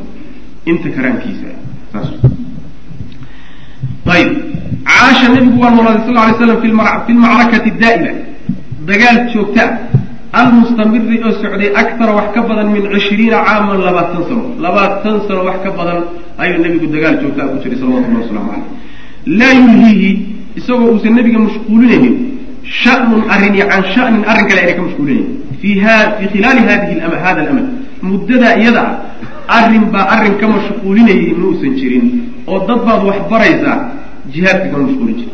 Inta 0.70 0.88
karaankiisa 0.96 1.48
saas 1.92 2.08
caasha 5.28 5.40
nabigu 5.40 5.60
waa 5.60 5.70
noolaaday 5.70 6.04
sal 6.06 6.14
lay 6.14 6.34
slam 6.38 6.60
fi 6.62 7.12
lmacrakati 7.12 7.70
daa'ima. 7.70 8.12
Dagaal 8.86 9.18
joogta 9.32 9.78
almustamiri 10.32 11.20
oo 11.24 11.32
socday 11.32 11.72
akara 11.74 12.12
wax 12.14 12.32
ka 12.34 12.42
badan 12.42 12.72
min 12.72 12.82
cishriina 12.92 13.44
caaman 13.44 13.80
labaatan 13.80 14.22
sano. 14.28 14.54
Labaatan 14.58 15.20
sano 15.28 15.44
wax 15.44 15.62
ka 15.64 15.70
badan 15.70 16.04
ayuu 16.38 16.62
nebigu 16.62 16.86
dagaal 16.92 17.20
joogtaa 17.22 17.48
ku 17.48 17.56
jiray 17.62 17.78
salawatullahi 17.78 18.22
waslamu 18.22 18.48
caleyh 18.50 18.66
laa 19.26 19.52
yulhiihi 19.60 20.10
isagoo 20.56 20.92
uusan 20.92 21.14
nebiga 21.14 21.38
mashquulinaynin 21.38 22.16
shanun 22.64 23.22
arrini 23.28 23.58
can 23.70 23.82
shanin 23.94 24.22
arrin 24.30 24.46
kale 24.48 24.60
ayna 24.64 24.74
ka 24.78 24.82
mashquulinaynin 24.82 25.28
fi 25.60 26.28
khilaali 26.32 26.60
hadihi 26.68 27.00
hada 27.24 27.40
alamal 27.44 27.68
muddadaa 28.02 28.54
iyada 28.62 28.82
ah 28.88 29.58
arrin 29.58 29.84
baa 29.92 30.06
arrin 30.14 30.34
ka 30.40 30.46
mashquulinayay 30.56 31.32
ma 31.40 31.44
uusan 31.50 31.72
jirin. 31.80 32.06
Oo 32.48 32.64
dad 32.68 32.80
baad 32.86 33.02
wax 33.08 33.18
baraysaa 33.32 33.76
jihaadka 34.32 34.66
kama 34.72 34.84
mashquulin 34.86 35.16
jir. 35.20 35.28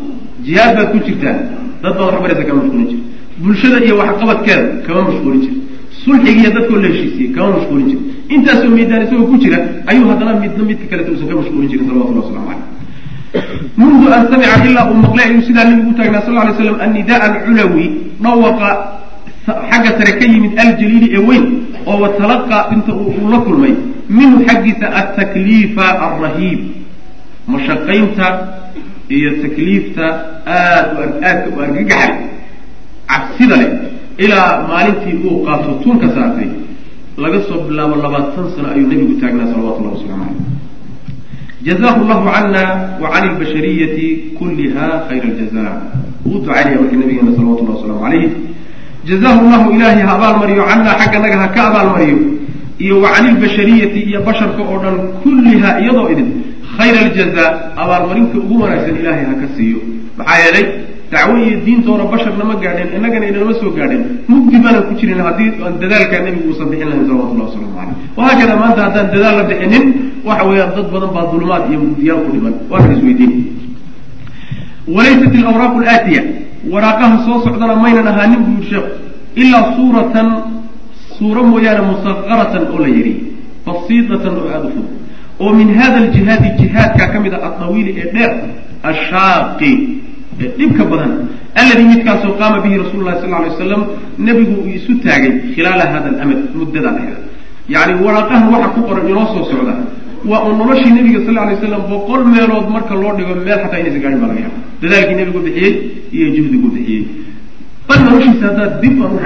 Jihaad 0.47 0.73
baad 0.77 0.89
ku 0.93 0.99
jirtaa 1.07 1.35
dad 1.83 1.93
baad 1.99 2.11
wax 2.13 2.21
baraysaa 2.25 2.47
kama 2.49 2.61
mashquulin 2.63 2.87
jir. 2.91 3.01
Bulshada 3.43 3.79
iyo 3.87 3.95
waxqabadkeeda 4.01 4.65
kama 4.87 5.01
mashquulin 5.09 5.41
jir. 5.45 5.55
Sulxigiiyo 6.05 6.51
dadkoo 6.57 6.79
la 6.83 6.89
heshiisiyey 6.93 7.31
kama 7.37 7.49
mashquulin 7.57 7.87
jir. 7.91 7.99
Intaasoo 8.35 8.71
meydaan 8.77 9.03
isagoo 9.07 9.27
ku 9.31 9.37
jira 9.43 9.59
ayuu 9.91 10.07
haddana 10.11 10.33
midna 10.43 10.63
midka 10.71 10.87
kaleta 10.91 11.11
uusan 11.13 11.29
ka 11.31 11.35
mashquulin 11.41 11.69
jirin 11.71 11.87
salawatullah 11.89 12.25
waslamu 12.25 12.47
caleyh 12.51 12.73
mundu 13.81 14.07
an 14.17 14.23
samica 14.31 14.57
ilaa 14.69 14.85
uu 14.91 14.97
maqlay 15.05 15.25
ayuu 15.31 15.43
sidaa 15.49 15.65
nabigu 15.69 15.91
u 15.91 15.95
taagnaa 15.99 16.23
sal 16.27 16.35
lay 16.39 16.55
slam 16.59 16.77
annidaa 16.87 17.19
alculawi 17.29 17.85
dhawaqa 18.25 18.71
xagga 19.71 19.91
sare 19.99 20.13
ka 20.21 20.25
yimid 20.33 20.53
aljaliili 20.65 21.09
ee 21.17 21.23
weyn 21.29 21.45
oo 21.91 21.97
watalaqa 22.05 22.59
inta 22.75 22.93
uu 22.95 23.29
la 23.33 23.39
kulmay 23.47 23.73
minhu 24.19 24.37
xaggiisa 24.49 24.87
altakliifa 25.01 25.87
alrahiib 26.07 26.61
mashaqaynta 27.53 28.27
iyo 29.09 29.31
takliifta 29.43 30.05
aad 30.47 30.87
aadka 31.29 31.49
u 31.57 31.61
argagaxay 31.65 32.13
cabsida 33.11 33.57
leh. 33.57 33.71
Ilaa 34.25 34.67
maalintii 34.69 35.17
uu 35.27 35.43
qaato 35.47 35.71
tuunka 35.83 36.07
saartay 36.15 36.49
laga 37.23 37.39
soo 37.49 37.59
bilaabo 37.69 37.95
labaatan 38.05 38.47
sano 38.55 38.69
ayuu 38.75 38.87
nebigu 38.91 39.15
taagnaa 39.21 39.47
salawatullahi 39.53 39.95
waslamu 39.97 40.25
caleyh 40.25 40.43
jazahu 41.67 42.01
llahu 42.09 42.25
cana 42.35 42.63
wa 43.03 43.09
can 43.13 43.25
lbashariyati 43.35 44.07
kulliha 44.39 44.87
khayra 45.09 45.27
aljaza 45.33 45.65
uu 46.27 46.39
ducaynaya 46.43 46.77
marka 46.81 46.97
nabigeena 47.01 47.33
salawatullahi 47.37 47.77
waslamu 47.79 48.01
calayh 48.05 48.31
jazahu 49.09 49.41
llahu 49.51 49.67
ilaahay 49.75 50.03
ha 50.07 50.13
abaalmariyo 50.17 50.65
cannaa 50.71 50.95
xagga 51.01 51.19
naga 51.25 51.37
ha 51.43 51.49
ka 51.57 51.63
abaalmariyo 51.71 52.19
iyo 52.85 52.95
wa 53.03 53.09
can 53.15 53.25
ilbashariyati 53.35 54.01
iyo 54.11 54.19
basharka 54.27 54.63
oo 54.71 54.79
dhan 54.83 54.97
kulliha 55.23 55.71
iyadoo 55.83 56.07
idin 56.13 56.29
khayra 56.77 56.99
aljaza 57.07 57.45
abaalmarinta 57.83 58.37
ugu 58.39 58.55
wanaagsan 58.63 58.97
ilaahay 59.01 59.25
ha 59.31 59.35
ka 59.43 59.47
siiyo. 59.57 59.79
Maxaa 60.19 60.39
yeelay 60.43 60.67
dacwo 61.11 61.37
iyo 61.39 61.61
diintoona 61.65 62.05
basharna 62.13 62.45
ma 62.45 62.55
gaadheen 62.63 62.91
innagana 62.97 63.27
inanama 63.29 63.55
soo 63.61 63.71
gaadheen 63.71 64.03
mugdi 64.29 64.57
ku 64.89 64.93
jirin 64.99 65.21
haddii 65.27 65.51
aan 65.65 65.75
dadaalkaa 65.83 66.21
nebigu 66.27 66.49
uusan 66.51 66.69
bixin 66.71 66.89
lahayn 66.89 67.07
salawatullah 67.07 67.47
waslamu 67.49 67.71
caleyh 67.77 67.97
wahaakada 68.17 68.55
maanta 68.63 68.81
haddaan 68.87 69.07
dadaal 69.15 69.37
la 69.37 69.45
bixinin 69.51 69.85
waxa 70.25 70.45
weeyaan 70.49 70.73
dad 70.77 70.87
badan 70.95 71.11
baa 71.17 71.27
dulumaad 71.33 71.63
iyo 71.71 71.79
mugdiyaal 71.85 72.21
ku 72.25 72.31
dhiman. 72.35 72.55
Waana 72.71 72.93
isweydiin 72.97 73.33
walaysat 74.97 75.35
alawraaqu 75.41 75.79
alaatiya 75.83 76.23
waraaqaha 76.73 77.17
soo 77.27 77.39
socdana 77.47 77.75
maynan 77.85 78.07
ahaanin 78.13 78.43
buu 78.47 78.63
sheekhu 78.71 78.91
ilaa 79.43 79.65
suuratan 79.77 80.29
suuro 81.19 81.43
mooyaane 81.45 81.83
musaqaratan 81.93 82.63
oo 82.73 82.79
la 82.85 82.89
yidhi 82.97 83.15
basiidatan 83.67 84.35
oo 84.41 84.49
aada 84.49 84.69
fog 84.75 84.87
oo 85.41 85.53
min 85.61 85.69
hada 85.79 85.97
aljihaadi 86.05 86.49
jihaadkaa 86.61 87.09
ka 87.13 87.19
mid 87.25 87.33
a 87.35 87.39
altawiili 87.49 87.91
ee 88.03 88.09
dheer 88.15 88.31
ashaaqi 88.91 89.73
ee 90.43 90.49
dhibka 90.59 90.85
badan 90.93 91.13
alladii 91.61 91.87
midkaasoo 91.93 92.33
qaama 92.41 92.59
bihi 92.65 92.77
rasulu 92.85 93.03
lahi 93.09 93.19
sal 93.23 93.31
lay 93.35 93.49
waslam 93.51 93.83
nebigu 94.27 94.55
uu 94.63 94.69
isu 94.79 94.93
taagay 95.05 95.33
khilaala 95.55 95.85
hada 95.95 96.09
alamad 96.15 96.39
muddadaa 96.61 96.95
dhexda 96.99 97.19
yacni 97.75 97.95
waraaqahan 98.07 98.45
waxa 98.55 98.69
ku 98.75 98.81
qoran 98.89 99.07
inoo 99.13 99.27
soo 99.35 99.45
socda 99.51 99.75
waa 100.31 100.41
uu 100.47 100.55
noloshii 100.61 100.93
nebiga 100.99 101.21
sal 101.27 101.37
lay 101.49 101.57
slam 101.63 101.83
boqol 101.93 102.23
meelood 102.35 102.67
marka 102.75 102.95
loo 103.03 103.13
dhigo 103.19 103.35
meel 103.47 103.59
xataa 103.65 103.81
inaysan 103.83 104.01
gaadhin 104.05 104.21
baa 104.23 104.31
laga 104.33 104.41
yaaba 104.47 104.59
dadaalkii 104.83 105.17
nebigu 105.21 105.41
bixiyey 105.47 105.73
iyo 106.17 106.27
juhdigu 106.37 106.69
bixiyey. 106.75 107.03
Bal 107.89 108.01
noloshiisa 108.07 108.45
haddaad 108.49 108.73
dib 108.83 108.97
aan 109.05 109.15
u 109.17 109.21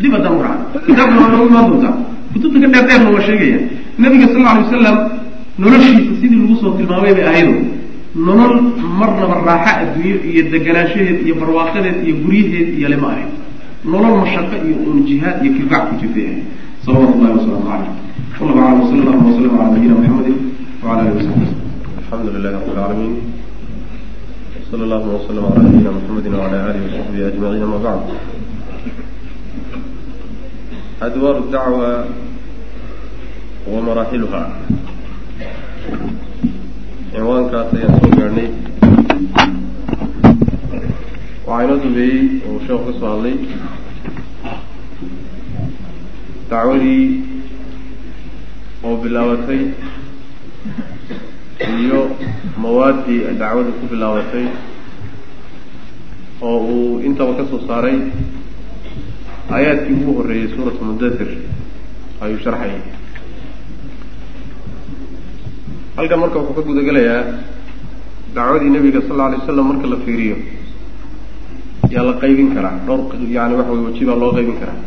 dib 0.00 0.12
haddaan 0.16 0.34
u 0.38 0.42
raaca 0.46 0.78
kitaabkuna 0.86 1.20
waa 1.22 1.30
noogu 1.32 1.46
imaan 1.52 1.66
doontaa 1.70 1.94
kutubta 2.32 2.58
ka 2.62 2.68
dheer 2.72 2.84
dheerna 2.88 3.08
waa 3.14 3.24
sheegaya 3.28 3.58
nabiga 4.02 4.26
sal 4.32 4.42
alay 4.50 4.62
wasalam 4.64 4.96
noloshiisa 5.58 6.12
sidii 6.20 6.38
lagu 6.42 6.56
soo 6.62 6.72
tilmaamay 6.78 7.14
bay 7.14 7.26
ahaydo 7.30 7.54
nolol 8.26 8.54
marnaba 8.98 9.34
raaxa 9.48 9.72
adduunyo 9.82 10.16
iyo 10.30 10.42
deganaanshaheed 10.52 11.18
iyo 11.26 11.34
barwaaqadeed 11.40 11.96
iyo 12.06 12.14
guryaheed 12.22 12.68
iyo 12.78 12.88
lema 12.88 13.08
ahayd. 13.12 13.30
Nolol 13.84 14.14
mashaqo 14.22 14.56
iyo 14.66 14.76
uun 14.86 14.98
jihaad 15.08 15.36
iyo 15.44 15.52
kifac 15.58 15.82
ku 15.88 15.94
jirtay 16.00 16.26
ahayd 16.30 16.44
salawatu 16.84 17.16
llahi 17.16 17.32
wasalaamu 17.40 17.64
caleyh 17.64 17.88
wallahu 18.40 18.60
aclam 18.60 18.76
wasala 18.84 19.00
allahu 19.08 19.24
wasalam 19.32 19.52
cala 19.56 19.64
nabiyina 19.72 19.94
muxamedin 19.96 20.36
wala 20.84 21.00
alihi 21.00 21.16
wasaxbi 21.16 21.48
alxamdu 21.96 22.28
lilahi 22.34 22.54
rabi 22.54 22.68
alcaalamiin 22.76 23.14
sala 24.68 24.82
allahuma 24.84 25.16
wa 33.64 33.80
maraaxiluha 33.80 34.42
cinwaankaas 37.12 37.68
ayaan 37.76 37.96
soo 38.00 38.10
gaadhnay 38.18 38.48
waxaa 41.46 41.64
inoo 41.64 41.78
dambeeyey 41.84 42.22
oo 42.48 42.58
sheekhu 42.66 42.84
ka 42.88 42.92
soo 43.00 43.08
hadlay. 43.12 43.36
Dacwadii 46.50 47.04
oo 48.86 48.94
bilaabatay 49.02 49.62
iyo 51.80 52.00
mawaaddii 52.62 53.20
dacwadu 53.40 53.72
ku 53.80 53.84
bilaabatay 53.92 54.46
oo 56.48 56.58
uu 56.74 57.00
intaba 57.06 57.32
ka 57.38 57.44
soo 57.50 57.60
saaray 57.68 57.98
aayaadkii 59.54 59.96
ugu 60.00 60.12
horreeyey 60.18 60.48
suuratu 60.56 60.80
mudathir 60.88 61.30
ayuu 62.24 62.40
sharxayay 62.44 62.80
halkan 65.96 66.18
marka 66.18 66.38
wuxuu 66.42 66.54
ka 66.58 66.62
gudagelayaa 66.68 67.22
dacwadii 68.34 68.70
nebiga 68.74 69.00
sal 69.06 69.14
alla 69.14 69.24
alay 69.30 69.38
waslam 69.42 69.66
marka 69.70 69.86
la 69.92 69.96
fiiriyo. 70.04 70.36
Yaa 71.94 72.02
la 72.08 72.12
qaybin 72.22 72.48
karaa 72.54 72.82
dhowr 72.86 73.14
yani 73.36 73.54
waxa 73.58 73.72
wey 73.72 73.82
weji 73.86 74.04
baa 74.08 74.16
loo 74.22 74.32
qaybin 74.36 74.56
karaa 74.60 74.78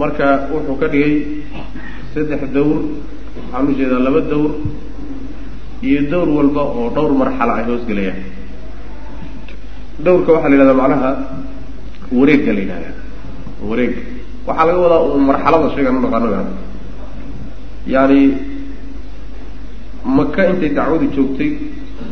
marka 0.00 0.26
wuxuu 0.52 0.76
ka 0.80 0.86
dhigay 0.92 1.14
saddex 2.14 2.42
dawr 2.56 2.76
waxaan 3.36 3.68
u 3.70 3.72
jeedaa 3.78 4.02
laba 4.06 4.20
dawr 4.32 4.50
iyo 5.88 6.00
dawr 6.12 6.28
walba 6.36 6.62
oo 6.78 6.90
dhowr 6.96 7.12
marxalo 7.22 7.52
ay 7.58 7.64
hoosgelayaan 7.68 8.20
dawrka 10.04 10.30
waxaa 10.36 10.48
la 10.50 10.54
yidhahdaa 10.56 10.80
macnaha 10.82 11.10
wareegga 12.18 12.52
la 12.56 12.60
yidhahda 12.64 12.90
wareeg. 13.68 13.92
Waxaa 14.46 14.66
laga 14.68 14.78
wadaa 14.84 15.24
marxalada 15.30 15.68
sheegan 15.74 15.96
unaqaano 16.00 16.28
yani 17.94 18.20
maka 20.04 20.50
intay 20.52 20.70
dacwadu 20.76 21.06
joogtay 21.14 21.50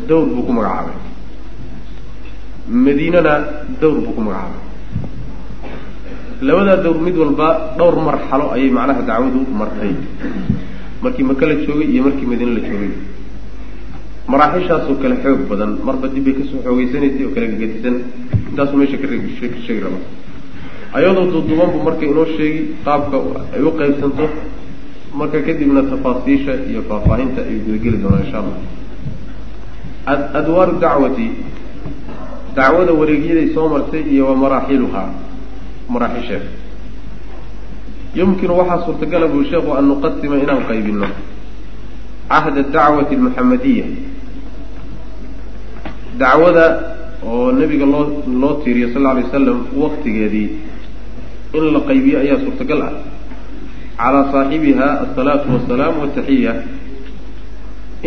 dawr 0.08 0.26
buu 0.26 0.42
ku 0.46 0.52
magacaabay. 0.52 0.96
Madiinana 2.68 3.34
dawr 3.80 3.96
buu 4.00 4.12
ku 4.16 4.20
magacaabay. 4.20 4.60
Labadaa 6.42 6.82
dawr 6.82 6.98
mid 6.98 7.16
walba 7.16 7.48
dhowr 7.78 7.96
marxalo 8.02 8.50
ayay 8.54 8.70
macnaha 8.70 9.02
dacwadu 9.02 9.40
martay. 9.60 9.92
Markii 11.02 11.22
maka 11.22 11.46
la 11.46 11.54
joogay 11.66 11.88
iyo 11.92 12.02
markii 12.02 12.26
madiine 12.26 12.54
la 12.56 12.60
joogay. 12.68 12.92
Maraaxishaasoo 14.28 14.96
kale 15.02 15.16
xoog 15.22 15.40
badan 15.50 15.78
marba 15.84 16.08
dib 16.08 16.24
bay 16.24 16.34
ka 16.34 16.42
soo 16.50 16.62
xoogeysanaysay 16.64 17.24
oo 17.26 17.34
kale 17.34 17.46
gagadisan 17.52 17.96
intaasuu 18.50 18.76
meesha 18.78 18.96
ka 18.96 19.06
sheegi 19.08 19.80
raba. 19.84 19.98
Ayadoo 20.94 21.26
duuduuban 21.30 21.70
buu 21.74 21.82
marka 21.82 22.04
inoo 22.06 22.26
sheegi 22.36 22.74
qaabka 22.84 23.16
ay 23.54 23.62
u 23.62 23.70
qaybsanto 23.78 24.24
marka 25.18 25.38
kadibna 25.46 25.82
tafaasiisha 25.92 26.52
iyo 26.70 26.80
faahfaahinta 26.88 27.40
ay 27.50 27.56
gudageli 27.66 27.96
doonaan 28.02 28.24
insha 28.24 28.38
allah. 28.42 28.58
Adwaaru 30.38 30.72
dacwati. 30.84 31.26
Dacwada 32.56 32.92
wareegyaday 33.00 33.46
soo 33.54 33.68
martay 33.74 34.02
iyo 34.14 34.24
wa 34.30 34.36
maraaxiluhaa 34.42 35.08
maraaxisheeda 35.88 36.48
yumkinu 38.14 38.52
waxaa 38.58 38.84
suurtagala 38.84 39.26
buu 39.32 39.44
sheekhu 39.50 39.70
an 39.78 39.84
nuqasima 39.90 40.36
inaan 40.44 40.62
qaybino 40.68 41.08
cahd 42.28 42.56
dacwati 42.74 43.14
almuxamadiya 43.16 43.84
dacwada 46.20 46.64
oo 47.24 47.52
nebiga 47.58 47.86
loo 47.86 48.04
loo 48.42 48.54
tiiriyo 48.64 48.88
sal 48.92 49.02
lla 49.02 49.10
alay 49.16 49.24
wasalam 49.28 49.58
waktigeedii 49.82 50.48
in 51.56 51.64
la 51.74 51.80
qaybiyo 51.88 52.16
ayaa 52.24 52.38
suurtagal 52.44 52.80
ah 52.88 52.92
calaa 54.02 54.30
saaxibiha 54.34 54.86
asalaatu 55.04 55.46
wasalaam 55.54 55.94
wataxiya 56.02 56.52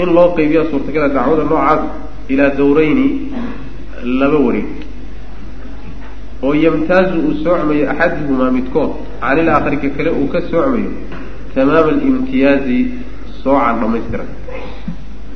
in 0.01 0.09
loo 0.17 0.27
qaybiyaa 0.37 0.69
suurtagala 0.71 1.07
dacwada 1.17 1.43
noocaas 1.51 1.81
ilaa 2.33 2.49
dawrayni 2.59 3.07
laba 4.19 4.39
wareeg 4.47 4.67
oo 6.45 6.53
yamtaazu 6.65 7.15
uu 7.27 7.35
soocmayo 7.43 7.85
axaduhumaa 7.91 8.51
midkood 8.57 8.91
can 9.21 9.77
ka 9.83 9.89
kale 9.97 10.09
uu 10.19 10.27
ka 10.33 10.41
soocmayo 10.51 10.91
tamaama 11.55 11.91
alimtiyaazi 11.95 12.79
soocan 13.43 13.79
dhamaystiran 13.81 14.29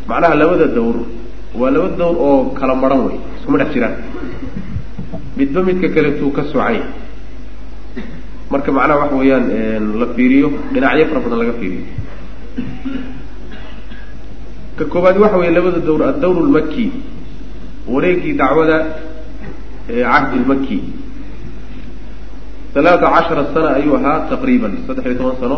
macnaha 0.10 0.36
labada 0.42 0.68
dawr 0.78 0.98
waa 1.60 1.72
laba 1.76 1.90
dawr 2.02 2.16
oo 2.28 2.40
kala 2.60 2.76
maran 2.84 3.02
wey 3.08 3.18
iskuma 3.38 3.58
dhex 3.62 3.72
jiraan 3.74 3.96
midba 5.38 5.64
midka 5.70 5.88
kaleetuu 5.96 6.32
ka 6.38 6.44
soocanya 6.52 6.84
marka 8.52 8.72
macnaha 8.78 9.00
waxa 9.04 9.16
weeyaan 9.22 9.46
la 10.02 10.08
fiiriyo 10.16 10.48
dhinacyo 10.74 11.06
fara 11.10 11.20
badan 11.26 11.40
laga 11.42 11.54
fiiriyo. 11.60 11.84
Ka 14.78 14.84
koobaad 14.86 15.18
waxa 15.24 15.38
weeye 15.42 15.52
labada 15.58 15.80
dawr 15.88 16.02
addawr 16.12 16.38
lmaki 16.50 16.86
wareegii 17.94 18.34
dacwada 18.42 18.78
cahdi 19.88 20.38
lmaki 20.44 20.78
halaata 22.76 23.08
cashara 23.16 23.44
sana 23.54 23.70
ayuu 23.78 23.96
ahaa 24.00 24.18
taqriiban 24.32 24.74
saddex 24.88 25.06
iyo 25.06 25.16
toban 25.20 25.36
sano 25.42 25.58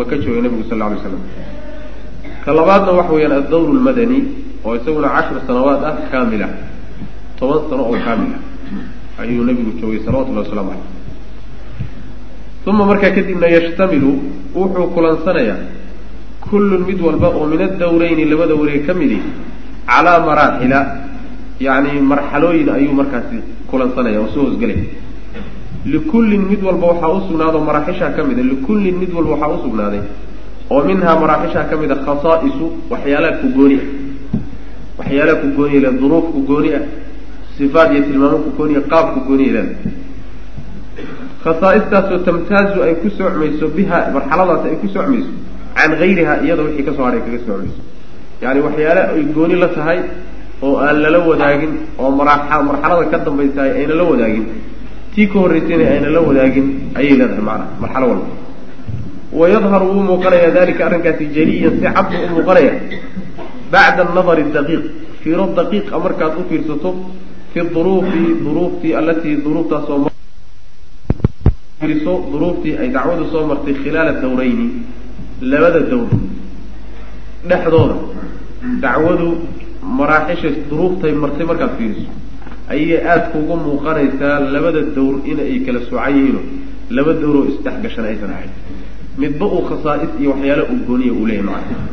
maka 0.00 0.14
joogay 0.22 0.42
nabigu 0.44 0.64
sal 0.70 0.78
lla 0.78 0.86
alay 0.86 1.00
slam 1.02 1.22
ka 2.44 2.50
labaadna 2.58 2.92
waxa 2.98 3.12
weeyaan 3.16 3.34
addawr 3.42 3.68
lmadani 3.78 4.18
oo 4.64 4.74
isaguna 4.78 5.08
cashar 5.16 5.38
sanawaad 5.46 5.82
ah 5.90 5.94
kaamila. 6.10 6.48
Toban 7.38 7.60
sano 7.70 7.82
oo 7.90 7.98
kaamila. 8.06 8.38
Ayuu 9.22 9.44
nabigu 9.48 9.70
joogay 9.80 10.00
salawatullahi 10.06 10.46
waslamu 10.46 10.70
caleyh 10.72 10.97
uma 12.68 12.84
markaa 12.90 13.10
kadibna 13.16 13.46
yashtamilu 13.56 14.10
wuxuu 14.54 14.86
kulansanayaa 14.94 15.60
kullun 16.50 16.82
mid 16.88 17.00
walba 17.06 17.28
oo 17.28 17.46
min 17.52 17.60
addawrayni 17.68 18.24
labada 18.24 18.54
wareeg 18.60 18.86
ka 18.86 18.94
midi 18.94 19.18
calaa 19.86 20.18
maraaxila 20.28 20.80
yacni 21.66 22.00
marxalooyin 22.12 22.68
ayuu 22.76 22.94
markaasi 23.00 23.38
kulansanaya 23.70 24.20
oo 24.20 24.28
soo 24.34 24.44
hoosgelaya 24.46 24.84
likullin 25.92 26.42
mid 26.50 26.62
walba 26.68 26.86
waxaa 26.92 27.14
usugnaado 27.18 27.58
maraaxishaa 27.68 28.10
ka 28.16 28.24
mida 28.24 28.42
likullin 28.42 28.96
mid 29.02 29.12
walba 29.16 29.30
waxaa 29.34 29.54
usugnaaday 29.58 30.02
oo 30.70 30.82
minhaa 30.90 31.16
maraaxishaa 31.22 31.64
ka 31.70 31.76
mid 31.82 31.90
a 31.90 31.98
khasaa'isu 32.06 32.66
waxyaalaha 32.90 33.40
ku 33.42 33.48
gooni 33.56 33.78
ah. 33.82 33.86
Waxyaalaha 34.98 35.40
ku 35.42 35.48
gooniya 35.56 35.80
le 35.80 35.90
duruuf 35.98 36.26
ku 36.34 36.40
gooni 36.42 36.74
ah 36.74 36.82
sifaat 37.56 37.92
iyo 37.94 38.02
tilmaamo 38.02 38.38
ku 38.44 38.50
gooniya 38.58 38.80
qaab 38.90 39.06
ku 39.14 39.20
gooniya 39.28 39.52
leeda 39.52 39.74
khasaa'istaasoo 41.48 42.18
tamtaazu 42.28 42.78
ay 42.86 42.94
ku 43.02 43.08
soocmayso 43.18 43.66
biha 43.76 43.98
marxaladaas 44.16 44.62
ay 44.70 44.76
ku 44.82 44.88
soocmayso 44.94 45.32
can 45.76 45.90
gayriha 46.00 46.34
iyada 46.44 46.62
wixii 46.68 46.84
ka 46.88 46.92
soo 46.96 47.04
hadhay 47.08 47.20
kaga 47.26 47.38
soocmayso 47.46 47.80
yani 48.44 48.60
waxyaale 48.66 49.02
ay 49.14 49.22
gooni 49.36 49.56
la 49.62 49.68
tahay 49.76 49.98
oo 50.66 50.74
aan 50.86 50.96
lala 51.04 51.18
wadaagin 51.30 51.72
oo 52.02 52.10
marxalada 52.18 53.04
ka 53.12 53.18
dambaysahay 53.26 53.70
ayna 53.80 53.94
la 54.00 54.04
wadaagin. 54.10 54.44
Tii 55.14 55.26
ka 55.32 55.36
horreysayna 55.42 55.84
ayna 55.94 56.08
la 56.16 56.20
wadaagin 56.28 56.66
ayay 56.98 57.14
leedahay 57.20 57.42
macnaha 57.48 57.78
marxalo 57.82 58.06
walba. 58.12 58.26
Wayadharu 59.40 59.86
wuu 59.92 60.02
muuqanaya 60.10 60.50
dalika 60.56 60.82
arrinkaasi 60.88 61.24
jaliyan 61.36 61.74
si 61.78 61.86
cad 61.94 62.06
buu 62.10 62.22
u 62.26 62.28
muuqanaya 62.36 62.72
bacda 63.72 64.02
anadari 64.10 64.44
daqiiq 64.56 64.84
fiiro 65.22 65.44
daqiiqa 65.58 65.94
markaad 66.04 66.34
u 66.40 66.42
fiirsato 66.50 66.90
fi 67.52 67.60
duruufi 67.74 68.22
duruuftii 68.44 68.92
alatii 69.00 69.36
duruuftaasoo 69.44 69.98
fiiriso 71.80 72.12
duruuftii 72.32 72.74
ay 72.82 72.88
dacwadu 72.96 73.24
soo 73.32 73.46
martay 73.50 73.74
khilaala 73.82 74.12
dawrayni 74.22 74.66
labada 75.50 75.80
dawr 75.90 76.08
dhexdooda 77.48 77.96
dacwadu 78.84 79.28
maraaxisha 79.98 80.50
duruuftay 80.70 81.12
martay 81.22 81.46
markaad 81.50 81.72
fiiriso 81.78 82.08
ayay 82.72 82.98
aada 83.10 83.26
kuga 83.32 83.54
muuqanaysaa 83.64 84.40
labada 84.54 84.80
dawr 84.96 85.14
in 85.30 85.38
ay 85.40 85.58
kala 85.66 85.80
soocan 85.88 86.12
yihiino 86.16 86.40
laba 86.96 87.12
dawroo 87.22 87.44
isdhexgashan 87.52 88.04
aysan 88.10 88.30
ahayn. 88.36 88.52
Midba 89.20 89.46
uu 89.46 89.62
khasaa'is 89.70 90.10
iyo 90.20 90.30
waxyaala 90.32 90.62
uu 90.72 90.78
gooniya 90.88 91.12
uu 91.18 91.26
leeyahy 91.30 91.46
macana 91.48 91.84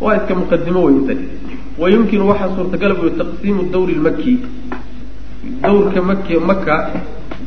waa 0.00 0.16
iska 0.18 0.34
muqadimo 0.40 0.80
wey 0.86 0.94
intani 0.98 1.24
wa 1.80 1.86
yumkinu 1.94 2.24
waxaa 2.30 2.54
suurtagala 2.56 2.94
buy 3.00 3.10
taqsiimu 3.20 3.62
dawri 3.74 3.94
lmaki 4.00 4.34
dawrka 5.62 6.00
maki 6.10 6.34
maka 6.50 6.76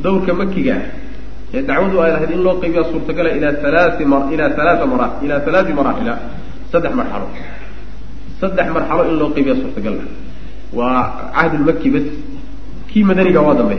dawrka 0.04 0.32
makiga 0.42 0.74
ah 0.80 0.84
ee 1.56 1.62
dacwadu 1.70 1.96
ay 2.04 2.12
lahayd 2.16 2.32
in 2.36 2.42
loo 2.46 2.56
qaybiya 2.64 2.84
suurtagala 2.92 3.30
ilaa 3.38 3.54
halaai 3.66 4.06
ma 4.12 4.18
ilaa 4.34 4.50
halaaa 4.60 4.86
mara 4.94 5.08
ilaa 5.26 5.40
halaati 5.48 5.74
maraaxila 5.80 6.14
saddex 6.72 6.94
marxalo. 7.00 7.28
Saddex 8.42 8.68
marxalo 8.78 9.02
in 9.10 9.16
loo 9.22 9.30
qaybiya 9.36 9.56
suurtagal. 9.62 9.96
Waa 10.78 11.32
cahdulmaki 11.36 11.90
bas. 11.96 12.08
Kii 12.90 13.04
madaniga 13.10 13.42
waa 13.48 13.56
dambe. 13.60 13.78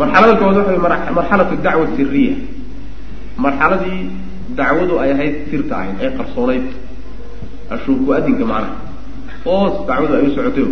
Marxalada 0.00 0.34
kowaad 0.40 0.56
waxa 0.60 0.72
way 0.72 0.80
marxalatu 1.18 1.54
dacwa 1.66 1.86
siriya 1.96 2.34
marxaladii 3.44 4.00
dacwadu 4.58 4.94
ay 5.02 5.10
ahayd 5.14 5.34
sirta 5.50 5.74
ahayd 5.80 5.96
ee 6.04 6.10
qarsoonayd. 6.18 6.66
Ashuuku 7.74 8.08
adinka 8.18 8.44
macnaha 8.52 8.76
hoos 9.44 9.74
dacwadu 9.88 10.12
ay 10.18 10.22
u 10.28 10.30
socotayo 10.36 10.68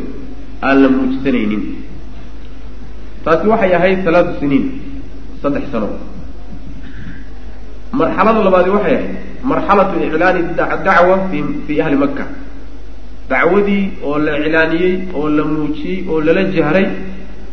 aan 0.66 0.76
la 0.82 0.88
muujisanaynin 0.96 1.62
taasi 3.24 3.46
waxay 3.52 3.72
ahayd 3.78 3.98
halaatu 4.06 4.32
siniin 4.40 4.64
saddex 5.42 5.64
sano. 5.72 5.88
Marxalada 8.00 8.40
labaadi 8.46 8.70
waxay 8.76 8.94
ahayd 8.96 9.10
marxalatu 9.50 9.94
iclaani 10.06 10.40
dacwa 10.58 11.16
fi 11.30 11.38
fii 11.66 11.80
ahli 11.84 11.96
maka 12.04 12.24
dacwadii 13.30 13.82
oo 14.06 14.18
la 14.18 14.32
iclaaniyey 14.40 14.92
oo 15.18 15.28
la 15.36 15.44
muujiyey 15.52 15.98
oo 16.10 16.20
lala 16.26 16.42
jahray 16.56 16.86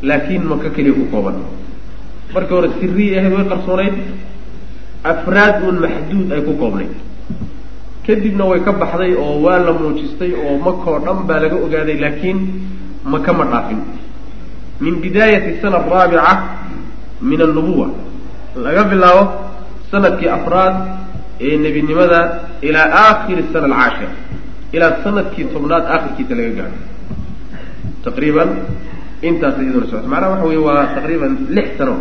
laakiin 0.07 0.43
maka 0.51 0.69
keliya 0.75 0.93
ku 0.99 1.05
kooban. 1.13 1.35
Markii 2.33 2.55
hore 2.55 2.69
siriya 2.79 3.19
ahayd 3.21 3.33
way 3.37 3.45
qarsoonayd 3.51 3.95
afraad 5.11 5.55
uun 5.65 5.77
maxduud 5.83 6.29
ay 6.35 6.41
ku 6.47 6.53
koobnayd 6.61 6.93
kadibna 8.05 8.43
way 8.51 8.59
ka 8.65 8.71
baxday 8.81 9.13
oo 9.23 9.33
waa 9.45 9.59
la 9.67 9.71
muujistay 9.79 10.31
oo 10.43 10.53
maka 10.65 10.87
oo 10.91 10.99
dhan 11.05 11.19
baa 11.27 11.39
laga 11.43 11.55
ogaaday 11.65 11.97
laakiin 12.03 12.39
maka 13.13 13.31
ma 13.39 13.45
dhaafin 13.51 13.79
min 14.83 14.93
bidaayati 15.03 15.51
sana 15.61 15.77
araabica 15.83 16.33
min 17.29 17.39
annubuwa 17.47 17.87
laga 18.65 18.83
bilaabo 18.91 19.23
sannadkii 19.91 20.29
afraad 20.37 20.75
ee 21.47 21.57
nebinimada 21.63 22.19
ilaa 22.67 22.87
aakhiri 23.03 23.43
sana 23.53 23.65
alcaashir 23.69 24.11
ilaa 24.75 24.93
sannadkii 25.03 25.45
tobnaad 25.53 25.83
aakhirkiisa 25.93 26.33
laga 26.39 26.51
gaadho 26.59 26.77
taqriiban 28.05 28.49
intaas 29.29 29.55
iyaduna 29.63 29.85
socota 29.91 30.07
macnaha 30.13 30.31
waxa 30.33 30.45
weye 30.49 30.61
waa 30.67 30.83
taqriiban 30.97 31.31
lix 31.57 31.67
sano. 31.77 31.95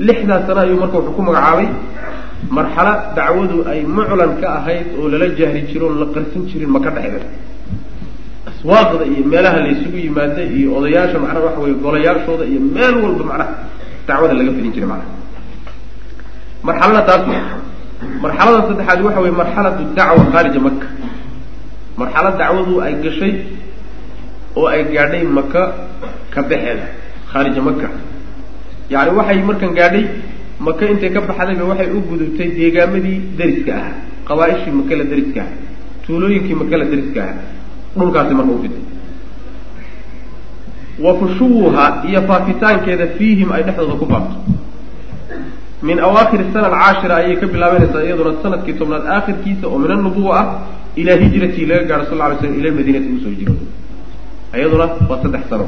Lixdaas 0.00 0.46
sano 0.48 0.60
ayuu 0.64 0.80
marka 0.82 0.96
wuxuu 0.98 1.12
ku 1.16 1.22
magacaabay 1.28 1.68
marxalo 2.56 2.92
dacwadu 3.16 3.56
ay 3.70 3.80
muclan 3.84 4.32
ka 4.40 4.48
ahayd 4.58 4.86
oo 4.98 5.08
lala 5.12 5.26
jahri 5.38 5.62
jiro 5.70 5.86
oon 5.88 5.98
la 6.00 6.06
qarsan 6.14 6.42
jirin 6.48 6.70
maka 6.72 6.90
dhexdeeda 6.96 7.28
aswaaqda 8.60 9.04
iyo 9.12 9.24
meelaha 9.32 9.58
la 9.64 9.68
isugu 9.74 9.96
yimaada 10.04 10.42
iyo 10.58 10.68
odayaasha 10.78 11.18
macnaha 11.22 11.44
waxa 11.46 11.60
weye 11.64 11.74
golayaashooda 11.84 12.44
iyo 12.52 12.60
meel 12.74 12.94
walba 13.04 13.24
macnaha 13.30 13.52
dacwada 14.06 14.34
laga 14.38 14.52
fidin 14.56 14.72
jiray 14.74 14.88
macnaha. 14.92 15.12
Marxalada 16.66 17.02
taas 17.08 17.22
marxalada 18.24 18.60
saddexaad 18.68 19.00
waxa 19.06 19.20
weye 19.24 19.32
marxalatu 19.40 19.82
dacwa 19.98 20.24
khaarija 20.32 20.60
maka 20.66 20.86
marxalad 22.00 22.34
dacwadu 22.40 22.74
ay 22.84 22.94
gashay 23.04 23.32
oo 24.58 24.66
ay 24.72 24.82
gaadhay 24.94 25.22
maka 25.38 25.62
ka 26.32 26.40
baxeeda 26.50 26.86
khaarija 27.32 27.60
maka 27.68 27.88
yacni 28.92 29.12
waxay 29.18 29.38
markan 29.48 29.70
gaadhay 29.78 30.04
maka 30.66 30.82
intay 30.92 31.10
ka 31.16 31.20
baxdayba 31.28 31.64
waxay 31.70 31.88
u 31.96 32.00
gudubtay 32.10 32.48
deegaamadii 32.58 33.18
dariska 33.38 33.72
ahaa 33.80 33.94
qabaaishii 34.28 34.72
makala 34.80 35.04
dariska 35.12 35.40
ahaa 35.40 35.56
tuulooyinkii 36.04 36.56
makala 36.62 36.84
dariska 36.92 37.20
ahaa 37.24 37.38
dhulkaasi 37.98 38.34
marka 38.34 38.52
u 38.52 38.62
fiday 38.62 38.82
wa 41.04 41.12
fushuwuha 41.18 41.84
iyo 42.08 42.20
faafitaankeeda 42.28 43.06
fiihim 43.18 43.52
ay 43.52 43.62
dhexdooda 43.62 43.94
ku 44.00 44.06
faafto 44.12 44.36
min 45.82 45.98
awaakhir 46.08 46.40
sana 46.52 46.66
alcaashira 46.68 47.14
ayay 47.20 47.36
ka 47.40 47.46
bilaabanaysaa 47.46 48.02
iyaduna 48.06 48.32
sannadkii 48.42 48.74
tobnaad 48.80 49.04
aakhirkiisa 49.14 49.64
oo 49.68 49.78
min 49.78 49.90
annubuwa 49.96 50.34
ah 50.40 50.46
ilaa 51.00 51.16
hijratii 51.22 51.66
laga 51.70 51.84
gaaro 51.90 52.04
sal 52.10 52.18
ly 52.30 52.36
slam 52.40 52.54
ila 52.60 52.68
lmadiinati 52.70 53.08
u 53.16 53.20
soo 53.22 53.32
hijro 53.36 53.54
iyaduna 54.58 54.84
waa 55.10 55.22
saddex 55.22 55.44
sano. 55.50 55.66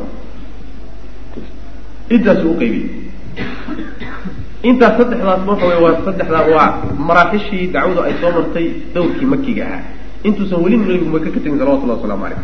Intaas 4.62 4.94
saddexdaas 4.98 5.42
waxa 5.48 5.66
wey 5.70 5.78
waa 5.84 5.96
saddexdaa 6.06 6.44
waa 6.54 6.68
maraaxishii 7.08 7.66
dacwadu 7.74 8.00
ay 8.06 8.14
soo 8.20 8.30
martay 8.36 8.66
dawrkii 8.94 9.26
makiga 9.34 9.64
ahaa 9.66 9.82
intuusan 10.28 10.58
weli 10.64 10.76
nabigu 10.76 11.06
maka 11.14 11.28
ka 11.34 11.40
tegin 11.44 11.58
salawatullahi 11.60 11.98
waslamu 12.00 12.22
calayh. 12.24 12.40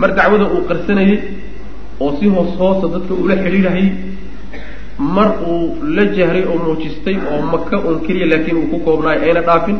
Mar 0.00 0.10
dacwada 0.18 0.46
uu 0.54 0.62
qarsanayey 0.70 1.16
oo 2.00 2.10
si 2.18 2.26
hoos 2.34 2.50
hoosa 2.60 2.86
dadka 2.94 3.12
ula 3.22 3.34
xidhiidhayay 3.44 3.86
mar 5.16 5.28
uu 5.52 5.84
la 5.96 6.04
jahray 6.16 6.44
oo 6.50 6.58
muujistay 6.64 7.16
oo 7.32 7.40
maka 7.52 7.76
un 7.88 7.96
keliya 8.06 8.26
laakiin 8.32 8.56
uu 8.60 8.68
ku 8.72 8.78
koobnaayo 8.86 9.20
ayna 9.26 9.40
dhaafin 9.48 9.76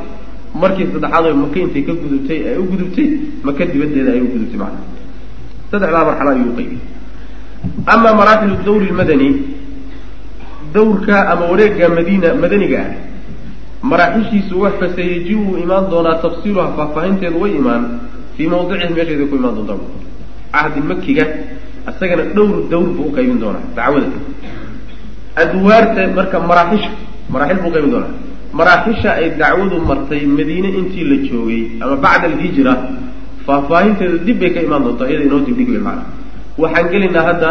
markii 0.62 0.86
saddexaad 0.92 1.24
oo 1.30 1.36
maka 1.44 1.56
intay 1.64 1.82
ka 1.88 1.92
gudubtay 2.03 2.38
ay 2.51 2.57
u 2.62 2.64
gudubtay 2.72 3.07
maka 3.46 3.62
dibaddeeda 3.72 4.11
ay 4.16 4.20
u 4.20 4.28
gudubtay 4.34 4.59
macna 4.62 4.80
saddexdaa 5.70 6.05
marxalo 6.09 6.30
ayuu 6.34 6.48
uqaybiyey 6.53 6.80
ama 7.92 8.11
maraaxilu 8.20 8.57
dawri 8.66 8.86
lmadani 8.92 9.28
dawrka 10.74 11.16
ama 11.32 11.44
wareegga 11.53 11.86
madiina 11.96 12.28
madaniga 12.42 12.78
ah 12.84 12.90
maraaxishiisu 13.83 14.55
wax 14.62 14.74
fasayeji 14.81 15.35
wuu 15.35 15.57
imaan 15.64 15.91
doonaa 15.91 16.18
tafsiiluha 16.24 16.68
faahfaahinteedu 16.76 17.41
way 17.43 17.53
imaan 17.61 17.85
fii 18.37 18.47
mawdicihi 18.53 18.95
meesheeda 18.95 19.24
ku 19.31 19.37
imaan 19.41 19.55
doontaa 19.59 19.78
cahdi 20.55 20.81
makiga 20.91 21.24
isagana 21.91 22.24
dhowr 22.37 22.57
dawr 22.70 22.89
buu 22.97 23.07
uqaybin 23.11 23.39
doonaa 23.43 23.64
dacwada. 23.76 24.09
Adwaarta 25.43 26.03
marka 26.18 26.37
maraaxisha 26.51 26.91
maraaxil 27.33 27.59
buu 27.62 27.68
uqaybin 27.72 27.91
doonaa. 27.95 28.12
Maraaxisha 28.59 29.11
ay 29.20 29.26
dacwadu 29.41 29.76
martay 29.91 30.22
madiine 30.39 30.68
intii 30.78 31.05
la 31.11 31.16
joogay 31.28 31.62
ama 31.83 31.97
bacda 32.05 32.26
alhijra 32.31 32.72
faahfaahinteedu 33.47 34.16
dib 34.26 34.39
bay 34.41 34.51
ka 34.55 34.61
imaan 34.66 34.83
doontaa 34.87 35.09
iyada 35.11 35.24
inoo 35.28 35.41
dibdhig 35.47 35.68
wey 35.74 35.83
maana 35.89 36.03
waxaan 36.62 36.87
gelaynaa 36.93 37.24
hadda 37.28 37.49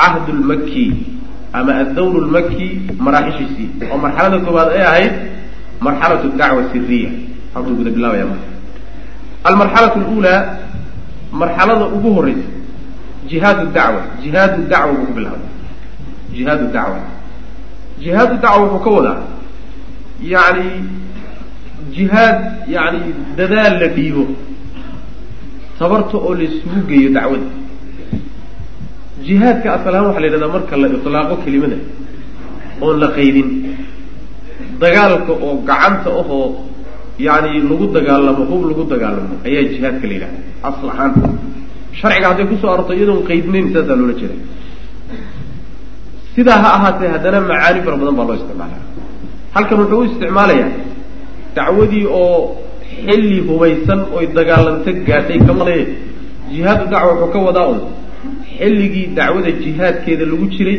cahdulmaki 0.00 0.86
ama 1.58 1.72
addawru 1.82 2.18
lmaki 2.26 2.66
maraaxishiisii 3.06 3.68
oo 3.92 3.98
marxalada 4.04 4.38
koowaad 4.46 4.70
ay 4.78 4.82
ahayd 4.90 5.12
marxalatu 5.80 6.28
dacwa 6.40 6.62
siriya 6.72 7.10
hadduu 7.54 7.74
guda 7.78 7.90
bilaabaya 7.96 8.24
marka 8.32 8.48
almarxalatu 9.48 9.98
luulaa 10.00 10.40
marxalada 11.32 11.84
ugu 11.96 12.10
horeysa 12.16 12.48
jihaad 13.28 13.58
dacwa 13.76 14.00
jihaadu 14.22 14.62
dacwa 14.70 14.92
buu 14.92 15.06
ku 15.06 15.12
bilaabay. 15.12 15.50
Jihaadu 16.34 16.66
dacwa. 16.72 17.00
Jihaadu 18.02 18.34
dacwa 18.42 18.58
wuxuu 18.62 18.84
ka 18.84 18.90
wadaa 18.90 19.18
yani 20.22 20.68
jihaad 21.94 22.38
yani 22.68 23.00
dadaal 23.36 23.74
la 23.80 23.88
dhiibo 23.88 24.24
tabarta 25.78 26.16
oo 26.18 26.34
la 26.34 26.42
isugu 26.44 26.80
geeyo 26.88 27.10
dacwada. 27.16 27.48
Jihaadka 29.26 29.68
asal 29.74 29.94
ahaan 29.94 30.06
waxa 30.08 30.20
la 30.20 30.26
yidhahdaa 30.26 30.52
marka 30.56 30.76
la 30.76 30.88
itlaaqo 30.88 31.36
kelimada 31.44 31.76
oon 32.80 32.96
la 33.00 33.08
qaydin 33.16 33.48
dagaalka 34.82 35.32
oo 35.46 35.52
gacanta 35.68 36.10
ahoo 36.20 36.46
yani 37.26 37.50
lagu 37.70 37.86
dagaalamo 37.96 38.42
hub 38.50 38.62
lagu 38.70 38.82
dagaalamo 38.92 39.34
ayaa 39.48 39.62
jihaadka 39.72 40.04
la 40.10 40.14
yidhahda 40.16 40.38
asal 40.68 40.88
ahaan. 40.94 41.12
Sharciga 41.98 42.26
hadday 42.30 42.46
ku 42.50 42.56
soo 42.62 42.70
arorto 42.74 42.92
iyadoon 42.98 43.22
qaydinayn 43.28 43.66
saasaa 43.74 43.96
loola 44.00 44.14
jeeda 44.20 44.36
sidaa 46.34 46.58
ha 46.64 46.68
ahaatee 46.78 47.08
haddana 47.14 47.38
macaani 47.50 47.80
fara 47.84 47.96
badan 48.00 48.16
baa 48.18 48.26
loo 48.30 48.36
isticmaala 48.40 48.76
halkan 49.54 49.76
wuxuu 49.80 50.00
u 50.02 50.04
isticmaalayaa 50.10 50.70
dacwadii 51.56 52.04
oo 52.22 52.34
xilli 53.06 53.38
hubaysan 53.48 54.00
oy 54.16 54.24
dagaalanta 54.38 54.90
gaadhay 55.08 55.38
kamale 55.48 55.76
jihaadu 56.52 56.84
dacwa 56.92 57.12
wuxuu 57.20 57.32
ka 57.34 57.38
wadaa 57.48 57.66
un 57.72 57.80
xilligii 58.58 59.06
dacwada 59.18 59.50
jihaadkeeda 59.64 60.24
lagu 60.32 60.46
jiray 60.56 60.78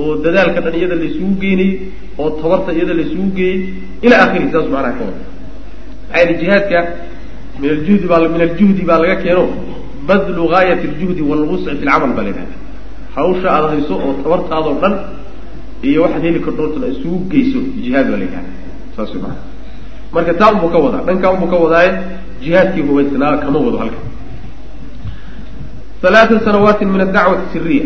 oo 0.00 0.10
dadaalka 0.24 0.60
dhan 0.64 0.74
iyada 0.80 0.94
la 1.00 1.04
isugu 1.10 1.34
geynayey 1.42 1.72
oo 2.22 2.30
tabarta 2.40 2.70
iyada 2.76 2.94
la 2.98 3.02
isugu 3.06 3.28
geeyey 3.38 3.58
ilaa 4.06 4.20
akhiri 4.26 4.46
saas 4.52 4.66
macnaha 4.74 4.92
ka 4.98 5.04
wada. 5.08 5.22
Maxaa 6.12 6.32
jihaadka 6.40 6.78
min 7.60 7.68
aljuhdi 7.76 8.06
baa 8.10 8.28
min 8.34 8.40
aljuhdi 8.48 8.82
baa 8.88 8.98
laga 9.02 9.16
keeno. 9.24 9.44
Badlu 10.08 10.42
gaayat 10.52 10.80
aljuhdi 10.88 11.22
waalwusci 11.30 11.70
fi 11.80 11.84
lcamal 11.88 12.12
baa 12.16 12.24
la 12.26 12.30
yidhahda 12.32 12.56
hawsha 13.16 13.48
aada 13.56 13.66
hayso 13.72 13.94
oo 14.06 14.12
tabartaadoo 14.24 14.74
dhan 14.82 14.94
iyo 15.88 15.98
waxaad 16.04 16.22
heli 16.26 16.40
kardhoortana 16.46 16.86
isugu 16.94 17.18
geyso 17.32 17.60
jihaad 17.84 18.06
baa 18.10 18.18
la 18.20 18.24
yidhahda 18.26 18.50
saas 18.96 19.10
maa 19.24 19.36
marka 20.14 20.32
taa 20.40 20.50
unbuu 20.54 20.70
ka 20.74 20.78
wadaa 20.84 21.02
dhankaa 21.08 21.30
unbuu 21.34 21.48
ka 21.52 21.56
wadaaye 21.64 21.90
jihaadkii 22.42 22.84
hubaysnaa 22.88 23.36
kama 23.44 23.58
wado 23.66 23.78
halka 23.82 24.00
alaaa 26.08 26.40
sanawaatin 26.46 26.88
min 26.94 27.00
adacwati 27.06 27.44
siriya 27.52 27.84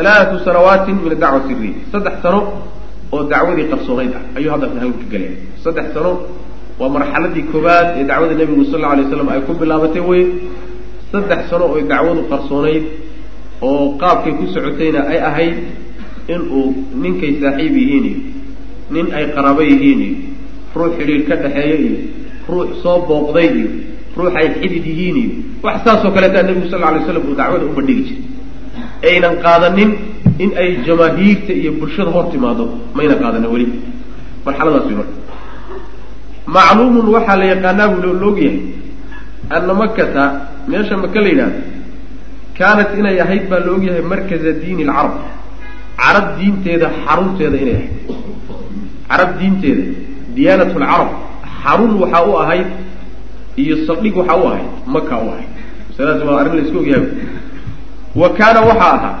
alaatu 0.00 0.34
sanawaatin 0.44 0.96
min 1.04 1.12
adacwa 1.16 1.40
siriya 1.48 1.74
saddex 1.92 2.14
sano 2.22 2.40
oo 3.14 3.22
dacwadii 3.32 3.66
qarsoonayd 3.72 4.12
ah 4.18 4.22
ayuu 4.38 4.50
hadda 4.54 4.66
halka 4.82 5.04
ka 5.12 5.18
saddex 5.64 5.86
sano 5.94 6.12
waa 6.80 6.88
marxaladii 6.96 7.44
koowaad 7.52 7.86
ee 8.00 8.04
dacwada 8.10 8.34
nebigu 8.40 8.64
sal 8.70 8.80
lla 8.82 8.88
alay 8.94 9.06
slam 9.10 9.28
ay 9.34 9.40
ku 9.46 9.52
bilaabatay 9.60 10.02
weye 10.10 10.26
saddex 11.12 11.40
sano 11.50 11.64
oy 11.74 11.82
dacwadu 11.92 12.22
qarsoonayd 12.32 12.84
oo 13.68 13.84
qaabkay 14.02 14.32
ku 14.38 14.44
socotayna 14.54 15.00
ay 15.12 15.18
ahayd 15.30 15.56
in 16.34 16.40
uu 16.58 16.66
ninkay 17.02 17.32
saaxiib 17.42 17.74
yihiin 17.82 18.06
iyo 18.10 18.18
nin 18.94 19.06
ay 19.18 19.24
qaraabo 19.36 19.62
yihiin 19.70 20.00
iyo 20.06 20.16
ruux 20.76 20.92
xidhiir 20.98 21.22
ka 21.28 21.34
dhexeeyo 21.42 21.76
iyo 21.86 21.96
ruux 22.52 22.68
soo 22.82 22.98
booqday 23.08 23.48
iyo 23.58 23.68
ruux 24.18 24.32
ay 24.40 24.46
xidid 24.58 24.84
yihiin 24.90 25.16
iyo 25.22 25.30
wax 25.64 25.76
saasoo 25.86 26.10
kaleetaa 26.16 26.42
nebigu 26.48 26.66
sal 26.72 26.80
lla 26.82 26.88
alay 26.90 27.02
slam 27.06 27.24
uu 27.30 27.36
dacwada 27.40 27.64
u 27.70 27.72
bandhigi 27.78 28.02
jiray 28.08 28.23
aynan 29.10 29.34
qaadanin 29.44 29.90
in 30.42 30.50
ay 30.62 30.68
jamaahiirta 30.86 31.52
iyo 31.60 31.70
bulshada 31.80 32.10
hor 32.14 32.24
timaado 32.32 32.64
mayna 32.96 33.14
qaadanin 33.22 33.50
weli. 33.54 33.66
Marxaladaas 34.46 34.84
way 34.88 34.96
marka. 35.00 35.14
Macluumun 36.54 37.06
waxaa 37.14 37.36
la 37.40 37.46
yaqaanaa 37.52 37.88
buu 37.92 38.12
loogyahay 38.22 38.58
ana 39.56 39.74
makata 39.80 40.24
meesha 40.70 40.96
maka 41.02 41.18
la 41.24 41.28
yidhahdo 41.32 41.60
kaanat 42.58 42.90
inay 43.00 43.16
ahayd 43.24 43.44
baa 43.50 43.60
la 43.66 43.70
ogyahay 43.76 44.02
markaza 44.12 44.50
diini 44.62 44.82
alcarab 44.84 45.14
carab 46.02 46.26
diinteeda 46.38 46.86
xarunteeda 47.04 47.56
inay 47.64 47.74
ahayd. 47.78 47.92
Carab 49.10 49.30
diinteeda 49.40 49.84
diyaanat 50.36 50.70
lcarab 50.82 51.10
xarun 51.62 51.92
waxaa 52.02 52.22
u 52.28 52.32
ahayd 52.42 52.68
iyo 53.62 53.74
saldhig 53.86 54.14
waxaa 54.20 54.36
u 54.42 54.44
ahayd 54.50 54.68
maka 54.94 55.14
u 55.24 55.26
ahayd. 55.32 55.50
Masaladaas 55.90 56.22
waa 56.28 56.38
arrin 56.40 56.54
la 56.58 56.62
iska 56.66 56.78
ogyahay 56.82 57.06
wa 58.20 58.28
kaana 58.38 58.60
waxaa 58.60 58.92
ahaa 58.98 59.18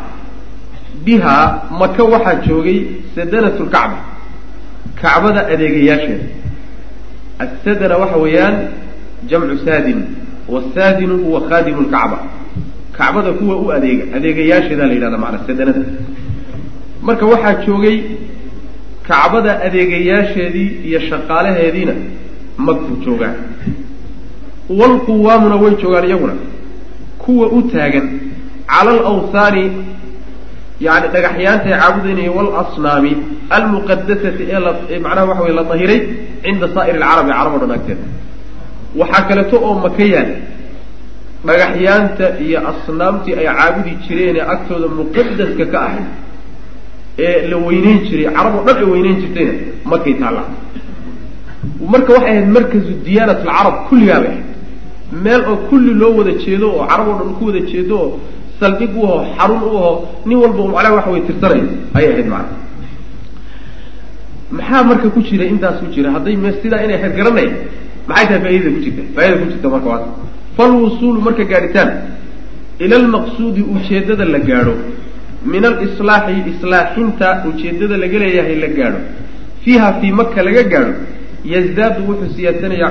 bihaa 1.04 1.62
maka 1.80 2.02
waxaa 2.04 2.34
joogay 2.46 2.78
sadanat 3.14 3.60
lkacba 3.60 3.98
kacbada 5.02 5.40
adeegayaasheeda 5.52 6.24
assadana 7.44 7.96
waxa 8.02 8.16
weeyaan 8.24 8.56
jamcu 9.28 9.56
saadin. 9.66 10.00
Wasaadinu 10.48 11.18
huwa 11.18 11.40
khadimu 11.48 11.80
lkacba 11.80 12.18
kacbada 12.92 13.32
kuwa 13.32 13.56
u 13.56 13.72
adeega 13.72 14.04
adeegayaasheedaa 14.16 14.86
la 14.86 14.92
yidhahda 14.92 15.18
macanaa 15.18 15.46
sadanada 15.46 15.80
marka 17.02 17.26
waxaa 17.26 17.54
joogay 17.66 17.96
kacbada 19.08 19.52
adeegayaasheedii 19.66 20.68
iyo 20.88 21.00
shaqaalaheediina 21.00 21.92
magku 22.56 22.92
joogaan 23.04 23.34
walquwaamuna 24.78 25.56
way 25.62 25.74
joogaan 25.82 26.04
iyaguna. 26.08 26.34
Kuwa 27.18 27.46
u 27.48 27.62
taagan 27.62 28.06
cala 28.72 28.90
alawthaani 29.00 29.64
yani 30.86 31.06
dhagaxyaanta 31.14 31.66
ee 31.72 31.78
caabudaynaya 31.82 32.30
walasnaami 32.38 33.12
almuqadasati 33.56 34.42
ee 34.54 34.60
la 34.66 34.72
macnaha 35.04 35.26
waxa 35.30 35.42
wey 35.46 35.54
la 35.58 35.64
dahiray 35.72 36.00
cinda 36.44 36.66
saa'ir 36.74 36.94
alcarabi 37.02 37.30
carab 37.38 37.54
o 37.54 37.58
dhan 37.62 37.72
agteeda 37.78 38.04
waxaa 39.00 39.22
kaleeto 39.28 39.56
oo 39.68 39.74
maka 39.84 40.04
yaal 40.14 40.30
dhagaxyaanta 41.48 42.26
iyo 42.46 42.58
asnaamtii 42.70 43.34
ay 43.40 43.46
caabudi 43.58 43.92
jireen 44.06 44.36
ee 44.40 44.46
agtooda 44.54 44.88
muqadaska 44.98 45.64
ka 45.72 45.78
ahayd 45.88 46.06
ee 47.26 47.36
la 47.50 47.56
weyneyn 47.66 47.98
jiray 48.08 48.26
carab 48.36 48.54
oo 48.58 48.62
dhan 48.66 48.76
ay 48.82 48.86
weyneyn 48.94 49.16
jirtayna 49.22 49.52
makay 49.92 50.14
taallaa 50.22 50.48
marka 51.92 52.10
waxay 52.16 52.30
ahayd 52.32 52.48
markazu 52.56 52.92
diyaanat 53.06 53.38
alcarab 53.46 53.76
kulligaa 53.88 54.20
bay 54.24 54.34
ahayd 54.34 54.44
meel 55.24 55.42
oo 55.52 55.56
kulli 55.70 55.92
loo 56.02 56.12
wada 56.18 56.32
jeedo 56.44 56.66
oo 56.76 56.84
carab 56.90 57.06
oo 57.12 57.16
dhan 57.20 57.32
ku 57.38 57.44
wada 57.48 57.60
jeedo 57.72 57.94
oo 58.04 58.10
saldhig 58.60 58.92
u 58.96 59.02
aho 59.06 59.18
xarun 59.36 59.62
u 59.62 59.76
aho 59.78 59.92
nin 60.26 60.36
walba 60.42 60.62
macnaha 60.74 60.94
waxa 60.96 61.10
way 61.14 61.22
tirsanaya 61.28 61.64
ayay 61.96 62.10
ahayd 62.14 62.28
macna 62.34 62.56
maxaa 64.56 64.82
marka 64.90 65.08
ku 65.14 65.20
jira 65.28 65.44
intaas 65.52 65.76
ku 65.80 65.86
jira 65.94 66.08
hadday 66.16 66.34
m 66.36 66.44
sidaa 66.62 66.84
inay 66.84 66.96
ahayd 67.00 67.14
garanaya 67.18 67.52
maxay 68.08 68.26
tahay 68.28 68.40
faa'idada 68.44 68.70
ku 68.76 68.80
jirta? 68.84 69.02
Faa'idada 69.14 69.40
ku 69.42 69.46
jirta 69.52 69.68
marka 69.74 69.88
waas 69.92 70.04
falwusuulu 70.56 71.18
marka 71.26 71.44
gaadhitaan 71.52 71.90
ila 72.84 72.94
almaqsuudi 73.02 73.62
ujeeddada 73.74 74.24
la 74.34 74.38
gaadho 74.48 74.74
min 75.52 75.62
alislaaxi 75.70 76.36
islaaxinta 76.52 77.28
ujeeddada 77.48 77.96
laga 78.02 78.18
leeyahay 78.22 78.56
la 78.64 78.68
gaadho. 78.78 79.00
Fiiha 79.62 79.88
fii 80.00 80.12
maka 80.20 80.42
laga 80.48 80.62
gaadho 80.72 80.94
yazdaadu 81.52 82.00
wuxuu 82.08 82.30
siyaadsanaya 82.36 82.82